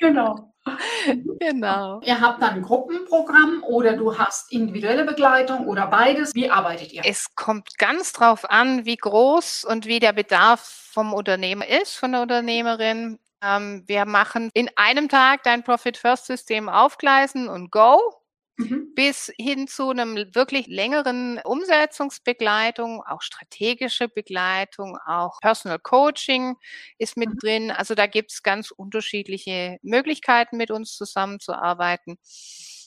Genau. 0.00 0.54
Genau. 1.40 2.00
Ihr 2.02 2.20
habt 2.20 2.42
dann 2.42 2.54
ein 2.54 2.62
Gruppenprogramm 2.62 3.62
oder 3.64 3.94
du 3.94 4.16
hast 4.16 4.50
individuelle 4.50 5.04
Begleitung 5.04 5.68
oder 5.68 5.86
beides. 5.86 6.34
Wie 6.34 6.48
arbeitet 6.48 6.92
ihr? 6.92 7.02
Es 7.04 7.34
kommt 7.34 7.76
ganz 7.78 8.12
drauf 8.12 8.48
an, 8.48 8.86
wie 8.86 8.96
groß 8.96 9.64
und 9.64 9.86
wie 9.86 10.00
der 10.00 10.12
Bedarf 10.12 10.60
vom 10.92 11.12
Unternehmer 11.12 11.66
ist, 11.68 11.96
von 11.96 12.12
der 12.12 12.22
Unternehmerin. 12.22 13.18
Ähm, 13.42 13.84
wir 13.86 14.06
machen 14.06 14.50
in 14.54 14.70
einem 14.76 15.08
Tag 15.08 15.42
dein 15.42 15.64
Profit 15.64 15.98
First 15.98 16.26
System 16.26 16.68
aufgleisen 16.68 17.48
und 17.48 17.70
go. 17.70 17.98
Mhm. 18.56 18.92
bis 18.94 19.32
hin 19.36 19.66
zu 19.66 19.90
einem 19.90 20.16
wirklich 20.34 20.68
längeren 20.68 21.40
Umsetzungsbegleitung, 21.44 23.02
auch 23.02 23.20
strategische 23.20 24.08
Begleitung, 24.08 24.96
auch 25.06 25.40
Personal 25.40 25.80
Coaching 25.80 26.54
ist 26.98 27.16
mit 27.16 27.30
mhm. 27.30 27.38
drin. 27.38 27.70
Also 27.72 27.94
da 27.96 28.06
gibt 28.06 28.30
es 28.32 28.42
ganz 28.44 28.70
unterschiedliche 28.70 29.78
Möglichkeiten, 29.82 30.56
mit 30.56 30.70
uns 30.70 30.96
zusammenzuarbeiten. 30.96 32.16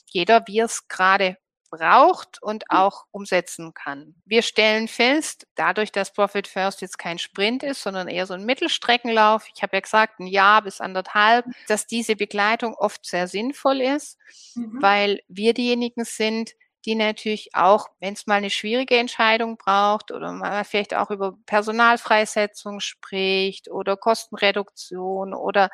Jeder, 0.06 0.42
wie 0.46 0.60
es 0.60 0.88
gerade 0.88 1.36
braucht 1.70 2.42
und 2.42 2.64
mhm. 2.70 2.76
auch 2.76 3.04
umsetzen 3.10 3.74
kann. 3.74 4.14
Wir 4.24 4.42
stellen 4.42 4.88
fest, 4.88 5.46
dadurch, 5.54 5.92
dass 5.92 6.12
Profit 6.12 6.46
First 6.46 6.80
jetzt 6.80 6.98
kein 6.98 7.18
Sprint 7.18 7.62
ist, 7.62 7.82
sondern 7.82 8.08
eher 8.08 8.26
so 8.26 8.34
ein 8.34 8.44
Mittelstreckenlauf, 8.44 9.46
ich 9.54 9.62
habe 9.62 9.76
ja 9.76 9.80
gesagt, 9.80 10.20
ein 10.20 10.26
Jahr 10.26 10.62
bis 10.62 10.80
anderthalb, 10.80 11.46
dass 11.66 11.86
diese 11.86 12.16
Begleitung 12.16 12.74
oft 12.74 13.06
sehr 13.06 13.28
sinnvoll 13.28 13.80
ist, 13.80 14.18
mhm. 14.54 14.78
weil 14.80 15.20
wir 15.28 15.54
diejenigen 15.54 16.04
sind, 16.04 16.52
die 16.84 16.94
natürlich 16.94 17.54
auch, 17.54 17.88
wenn 18.00 18.14
es 18.14 18.26
mal 18.26 18.36
eine 18.36 18.50
schwierige 18.50 18.96
Entscheidung 18.96 19.56
braucht 19.56 20.10
oder 20.10 20.32
man 20.32 20.64
vielleicht 20.64 20.94
auch 20.94 21.10
über 21.10 21.36
Personalfreisetzung 21.44 22.80
spricht 22.80 23.68
oder 23.68 23.96
Kostenreduktion 23.96 25.34
oder 25.34 25.70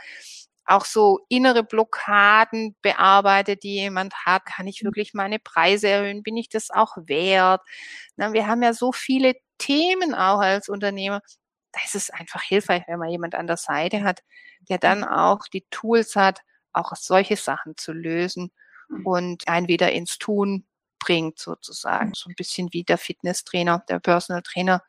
auch 0.67 0.85
so 0.85 1.21
innere 1.29 1.63
Blockaden 1.63 2.75
bearbeitet, 2.83 3.63
die 3.63 3.75
jemand 3.75 4.15
hat. 4.25 4.47
Kann 4.47 4.67
ich 4.67 4.83
mhm. 4.83 4.89
wirklich 4.89 5.15
meine 5.15 5.39
Preise 5.39 5.89
erhöhen? 5.89 6.23
Bin 6.23 6.37
ich 6.37 6.49
das 6.49 6.71
auch 6.71 6.97
wert? 6.97 7.63
Na, 8.17 8.33
wir 8.33 8.47
haben 8.47 8.63
ja 8.63 8.73
so 8.73 8.93
viele 8.93 9.35
Themen 9.59 10.15
auch 10.15 10.41
als 10.41 10.69
Unternehmer. 10.69 11.21
Da 11.73 11.81
ist 11.85 11.95
es 11.95 12.11
einfach 12.11 12.43
hilfreich, 12.43 12.85
wenn 12.87 12.99
man 12.99 13.11
jemand 13.11 13.35
an 13.35 13.47
der 13.47 13.57
Seite 13.57 14.05
hat, 14.05 14.23
der 14.69 14.79
dann 14.79 15.01
mhm. 15.01 15.09
auch 15.09 15.47
die 15.53 15.67
Tools 15.71 16.17
hat, 16.17 16.41
auch 16.73 16.95
solche 16.97 17.37
Sachen 17.37 17.77
zu 17.77 17.93
lösen 17.93 18.51
mhm. 18.89 19.07
und 19.07 19.49
einen 19.49 19.69
wieder 19.69 19.93
ins 19.93 20.19
Tun 20.19 20.67
bringt 20.99 21.39
sozusagen. 21.39 22.13
So 22.15 22.31
ein 22.31 22.37
bisschen 22.37 22.73
wie 22.73 22.85
der 22.85 22.99
Fitnesstrainer, 22.99 23.85
der 23.89 23.99
Personal 24.01 24.43
Trainer, 24.43 24.83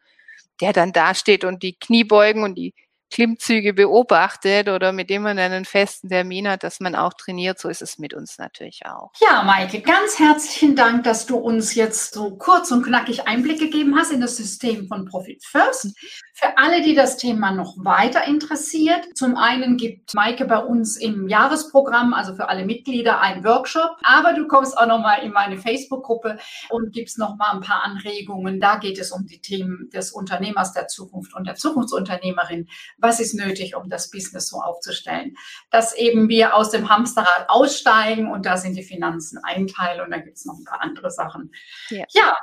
der 0.62 0.72
dann 0.72 0.94
dasteht 0.94 1.44
und 1.44 1.64
die 1.64 1.78
Kniebeugen 1.78 2.44
und 2.44 2.56
die 2.56 2.74
Klimmzüge 3.16 3.74
beobachtet 3.74 4.68
oder 4.68 4.92
mit 4.92 5.10
dem 5.10 5.22
man 5.22 5.40
einen 5.40 5.64
festen 5.64 6.10
Termin 6.10 6.50
hat, 6.50 6.64
dass 6.64 6.82
man 6.82 6.96
auch 6.96 7.14
trainiert. 7.14 7.58
So 7.58 7.70
ist 7.70 7.82
es 7.82 7.98
mit 7.98 8.14
uns 8.14 8.38
natürlich 8.38 8.86
auch. 8.86 9.12
Ja, 9.22 9.42
Maike, 9.44 9.80
ganz 9.80 10.20
herzlichen 10.20 10.76
Dank, 10.76 11.06
dass 11.06 11.26
du 11.26 11.38
uns 11.38 11.76
jetzt 11.76 12.14
so 12.14 12.36
kurz 12.36 12.72
und 12.72 12.84
knackig 12.84 13.26
Einblick 13.26 13.60
gegeben 13.60 13.96
hast 13.98 14.12
in 14.12 14.20
das 14.20 14.36
System 14.36 14.90
von 14.90 15.06
Profit 15.06 15.42
First. 15.46 15.96
Für 16.34 16.58
alle, 16.58 16.82
die 16.82 16.94
das 16.94 17.16
Thema 17.16 17.52
noch 17.52 17.76
weiter 17.78 18.26
interessiert, 18.28 19.08
zum 19.16 19.38
einen 19.38 19.78
gibt 19.78 20.14
Maike 20.14 20.44
bei 20.44 20.58
uns 20.58 20.98
im 20.98 21.30
Jahresprogramm, 21.30 22.14
also 22.14 22.36
für 22.36 22.50
alle 22.50 22.66
Mitglieder, 22.66 23.22
einen 23.22 23.46
Workshop, 23.46 23.96
aber 24.04 24.34
du 24.34 24.46
kommst 24.46 24.78
auch 24.78 24.88
noch 24.88 25.00
mal 25.00 25.24
in 25.24 25.32
meine 25.32 25.58
Facebook-Gruppe 25.58 26.38
und 26.70 26.92
gibst 26.92 27.18
noch 27.18 27.38
mal 27.38 27.52
ein 27.52 27.62
paar 27.62 27.86
Anregungen. 27.86 28.60
Da 28.60 28.76
geht 28.76 29.00
es 29.00 29.14
um 29.14 29.26
die 29.26 29.40
Themen 29.40 29.90
des 29.94 30.12
Unternehmers 30.12 30.74
der 30.74 30.90
Zukunft 30.90 31.34
und 31.34 31.48
der 31.48 31.56
Zukunftsunternehmerin. 31.56 32.68
Was 33.06 33.20
ist 33.20 33.36
nötig, 33.36 33.76
um 33.76 33.88
das 33.88 34.10
Business 34.10 34.48
so 34.48 34.58
aufzustellen? 34.58 35.38
Dass 35.70 35.96
eben 35.96 36.28
wir 36.28 36.56
aus 36.56 36.72
dem 36.72 36.90
Hamsterrad 36.90 37.50
aussteigen 37.50 38.32
und 38.32 38.48
da 38.48 38.58
sind 38.58 38.76
die 38.76 38.82
Finanzen 38.82 39.40
ein 39.44 39.68
Teil 39.68 40.02
und 40.02 40.10
da 40.10 40.18
gibt 40.18 40.38
es 40.38 40.46
noch 40.46 40.58
ein 40.58 40.66
paar 40.66 40.82
andere 40.82 41.12
Sachen. 41.12 41.52
Ja. 41.90 42.06
ja. 42.10 42.36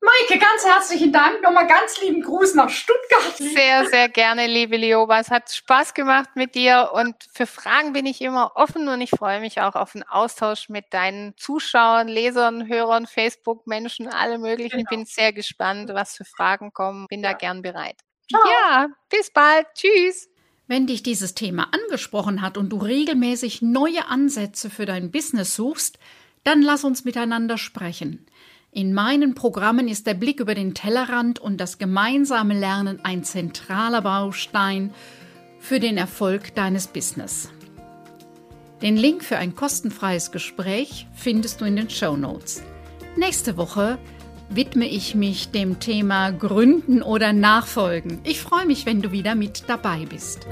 Maike, 0.00 0.38
ganz 0.38 0.64
herzlichen 0.66 1.12
Dank. 1.12 1.42
Nochmal 1.42 1.66
ganz 1.66 2.00
lieben 2.02 2.22
Gruß 2.22 2.56
nach 2.56 2.68
Stuttgart. 2.68 3.36
Sehr, 3.36 3.86
sehr 3.86 4.08
gerne, 4.08 4.48
liebe 4.48 4.76
Lioba. 4.76 5.20
Es 5.20 5.30
hat 5.30 5.50
Spaß 5.50 5.94
gemacht 5.94 6.30
mit 6.34 6.54
dir 6.54 6.90
und 6.92 7.14
für 7.32 7.46
Fragen 7.46 7.92
bin 7.92 8.04
ich 8.04 8.20
immer 8.20 8.52
offen 8.56 8.88
und 8.88 9.00
ich 9.00 9.10
freue 9.10 9.40
mich 9.40 9.60
auch 9.60 9.76
auf 9.76 9.94
einen 9.94 10.02
Austausch 10.02 10.68
mit 10.68 10.92
deinen 10.92 11.36
Zuschauern, 11.36 12.08
Lesern, 12.08 12.68
Hörern, 12.68 13.06
Facebook-Menschen, 13.06 14.08
alle 14.08 14.38
möglichen. 14.38 14.78
Genau. 14.78 14.90
Bin 14.90 15.04
sehr 15.06 15.32
gespannt, 15.32 15.90
was 15.94 16.16
für 16.16 16.24
Fragen 16.24 16.72
kommen. 16.72 17.06
Bin 17.08 17.22
ja. 17.22 17.30
da 17.30 17.38
gern 17.38 17.62
bereit. 17.62 17.96
Ciao. 18.28 18.42
Ja, 18.48 18.88
bis 19.10 19.30
bald. 19.30 19.66
Tschüss. 19.74 20.28
Wenn 20.66 20.86
dich 20.86 21.02
dieses 21.02 21.34
Thema 21.34 21.68
angesprochen 21.72 22.40
hat 22.40 22.56
und 22.56 22.70
du 22.70 22.78
regelmäßig 22.78 23.62
neue 23.62 24.06
Ansätze 24.08 24.70
für 24.70 24.86
dein 24.86 25.10
Business 25.10 25.54
suchst, 25.54 25.98
dann 26.44 26.62
lass 26.62 26.84
uns 26.84 27.04
miteinander 27.04 27.58
sprechen. 27.58 28.26
In 28.70 28.94
meinen 28.94 29.34
Programmen 29.34 29.86
ist 29.86 30.06
der 30.06 30.14
Blick 30.14 30.40
über 30.40 30.54
den 30.54 30.72
Tellerrand 30.72 31.38
und 31.38 31.58
das 31.58 31.76
gemeinsame 31.76 32.58
Lernen 32.58 33.04
ein 33.04 33.22
zentraler 33.22 34.00
Baustein 34.00 34.94
für 35.58 35.78
den 35.78 35.98
Erfolg 35.98 36.54
deines 36.54 36.86
Business. 36.86 37.50
Den 38.80 38.96
Link 38.96 39.22
für 39.22 39.36
ein 39.36 39.54
kostenfreies 39.54 40.32
Gespräch 40.32 41.06
findest 41.14 41.60
du 41.60 41.66
in 41.66 41.76
den 41.76 41.90
Show 41.90 42.16
Notes. 42.16 42.62
Nächste 43.16 43.58
Woche 43.58 43.98
widme 44.54 44.86
ich 44.86 45.14
mich 45.14 45.50
dem 45.50 45.80
Thema 45.80 46.30
Gründen 46.30 47.02
oder 47.02 47.32
Nachfolgen. 47.32 48.20
Ich 48.24 48.40
freue 48.40 48.66
mich, 48.66 48.86
wenn 48.86 49.02
du 49.02 49.12
wieder 49.12 49.34
mit 49.34 49.64
dabei 49.68 50.06
bist. 50.08 50.46